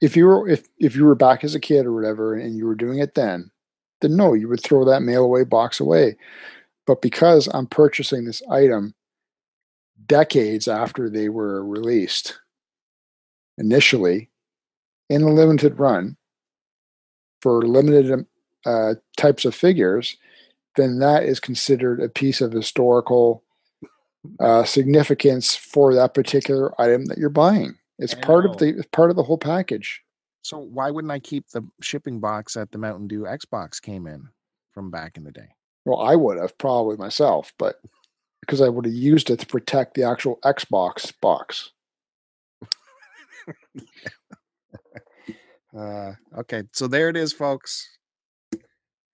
[0.00, 2.66] if you were if if you were back as a kid or whatever and you
[2.66, 3.50] were doing it then,
[4.00, 6.16] then no, you would throw that mail away box away.
[6.86, 8.94] But because I'm purchasing this item
[10.06, 12.38] decades after they were released
[13.58, 14.30] initially
[15.08, 16.16] in a limited run
[17.40, 18.26] for limited um,
[18.64, 20.16] uh, types of figures,
[20.76, 23.44] then that is considered a piece of historical
[24.40, 27.76] uh, significance for that particular item that you're buying.
[28.02, 30.02] It's part of the it's part of the whole package.
[30.42, 34.28] So why wouldn't I keep the shipping box that the Mountain Dew Xbox came in
[34.72, 35.54] from back in the day?
[35.84, 37.76] Well, I would have probably myself, but
[38.40, 41.70] because I would have used it to protect the actual Xbox box.
[45.76, 47.88] Uh, okay, so there it is, folks.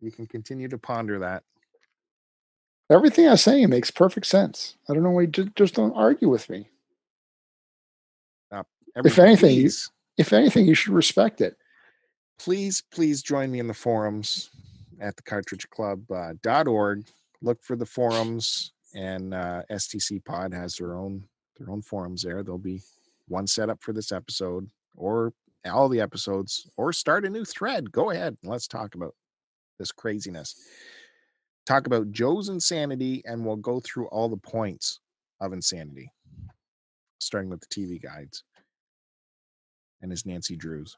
[0.00, 1.44] You can continue to ponder that.
[2.90, 4.76] Everything I'm saying makes perfect sense.
[4.88, 6.68] I don't know why you just don't argue with me.
[9.06, 11.56] If anything, please, If anything, you should respect it.
[12.38, 14.50] please, please join me in the forums
[15.00, 17.04] at the Cartridge Club uh, dot org.
[17.40, 21.24] Look for the forums, and uh, STC Pod has their own
[21.58, 22.42] their own forums there.
[22.42, 22.80] There'll be
[23.28, 25.32] one set up for this episode, or
[25.70, 27.92] all the episodes, or start a new thread.
[27.92, 29.14] Go ahead and let's talk about
[29.78, 30.54] this craziness.
[31.66, 35.00] Talk about Joe's insanity, and we'll go through all the points
[35.40, 36.10] of insanity,
[37.20, 38.42] starting with the TV guides
[40.02, 40.96] and his Nancy Drews.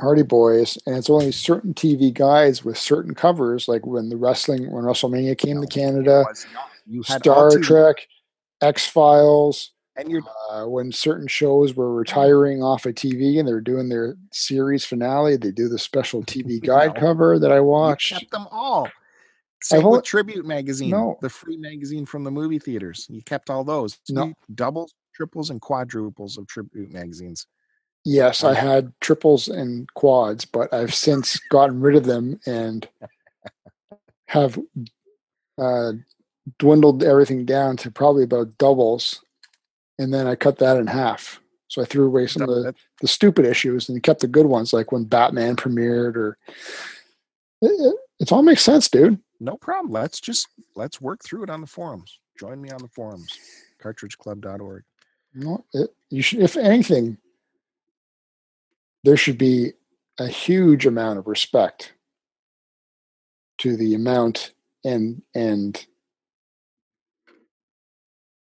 [0.00, 4.70] Hardy Boys, and it's only certain TV guides with certain covers, like when the wrestling,
[4.72, 6.24] when WrestleMania came No, to Canada.
[6.86, 7.96] You Star Trek,
[8.60, 13.60] X Files, and you're uh, when certain shows were retiring off of TV and they're
[13.60, 17.00] doing their series finale, they do the special TV guide No.
[17.00, 18.88] cover that I you kept them all.
[19.62, 21.16] Same with Tribute Magazine, No.
[21.22, 23.06] the free magazine from the movie theaters.
[23.08, 23.96] You kept all those.
[24.10, 24.34] No.
[24.54, 27.46] Doubles, triples, and quadruples of Tribute magazines.
[28.04, 32.86] Yes, I had triples and quads, but I've since gotten rid of them and
[34.26, 34.58] have
[35.56, 35.92] uh,
[36.58, 39.24] dwindled everything down to probably about doubles.
[39.98, 41.40] And then I cut that in half.
[41.68, 44.72] So I threw away some of the, the stupid issues and kept the good ones,
[44.72, 46.36] like when Batman premiered or.
[47.62, 49.18] It, it, it all makes sense, dude.
[49.40, 49.92] no problem.
[49.92, 50.46] Let's just
[50.76, 52.18] let's work through it on the forums.
[52.38, 53.28] Join me on the forums.
[53.82, 54.82] Cartridgeclub.org.
[55.34, 57.18] Know, it, you should, if anything,
[59.04, 59.72] there should be
[60.18, 61.92] a huge amount of respect
[63.58, 64.52] to the amount
[64.84, 65.86] and and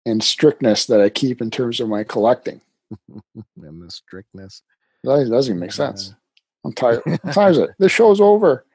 [0.05, 2.61] and strictness that I keep in terms of my collecting.
[3.61, 4.61] And the strictness.
[5.03, 6.11] That doesn't even make sense.
[6.11, 6.13] Uh,
[6.65, 7.01] I'm tired.
[7.33, 7.71] Time is it?
[7.79, 8.65] This show's over.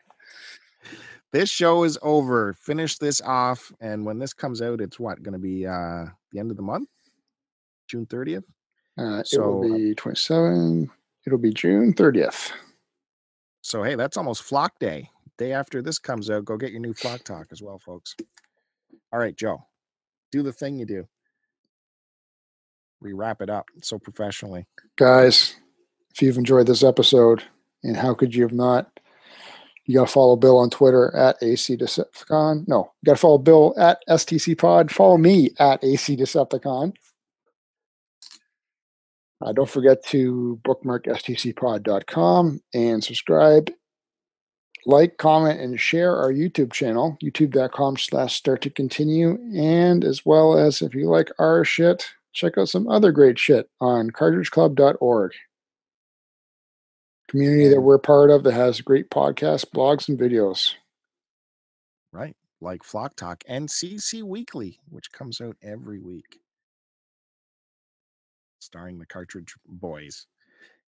[1.33, 2.53] this show is over.
[2.55, 3.72] Finish this off.
[3.80, 6.62] And when this comes out, it's what going to be uh the end of the
[6.62, 6.89] month?
[7.89, 8.45] June 30th?
[8.99, 10.91] Uh, it So, will uh, be 27.
[11.27, 12.51] It'll be June 30th.
[13.62, 15.09] So hey, that's almost flock day.
[15.39, 18.14] Day after this comes out, go get your new flock talk as well, folks.
[19.12, 19.64] All right, Joe.
[20.31, 21.07] Do the thing you do.
[23.01, 24.66] We wrap it up so professionally.
[24.97, 25.57] Guys,
[26.14, 27.43] if you've enjoyed this episode,
[27.83, 28.89] and how could you have not?
[29.87, 32.68] You got to follow Bill on Twitter at AC Decepticon.
[32.68, 34.93] No, you got to follow Bill at STC Pod.
[34.93, 36.95] Follow me at AC Decepticon.
[39.43, 43.70] Uh, don't forget to bookmark stcpod.com and subscribe,
[44.86, 49.38] like, comment, and share our YouTube channel, youtube.com slash start to continue.
[49.55, 53.68] And as well as if you like our shit, check out some other great shit
[53.80, 55.32] on cartridgeclub.org.
[57.28, 60.74] Community that we're part of that has great podcasts, blogs, and videos.
[62.12, 62.36] Right.
[62.61, 66.41] Like Flock Talk and CC Weekly, which comes out every week.
[68.62, 70.26] Starring the Cartridge Boys.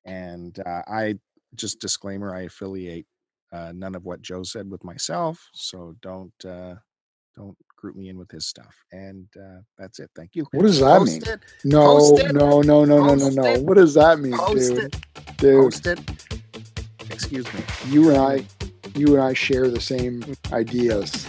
[0.05, 1.15] And uh, I
[1.55, 3.05] just disclaimer, I affiliate
[3.51, 5.49] uh, none of what Joe said with myself.
[5.53, 6.75] So don't uh
[7.35, 8.75] don't group me in with his stuff.
[8.91, 10.09] And uh that's it.
[10.15, 10.45] Thank you.
[10.51, 11.21] What does that mean?
[11.63, 12.33] No, it.
[12.33, 13.59] no, no, no, no, no, no.
[13.61, 14.95] What does that mean, dude?
[15.37, 15.73] Dude.
[17.09, 17.61] Excuse me.
[17.87, 18.45] you and I,
[18.95, 21.27] you and I share the same ideas.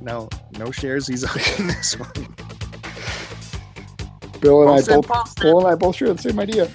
[0.00, 1.06] No, no shares.
[1.06, 1.24] He's
[1.60, 2.33] on this one.
[4.44, 5.40] Bill and I both.
[5.40, 6.70] Bill and I both share the same idea.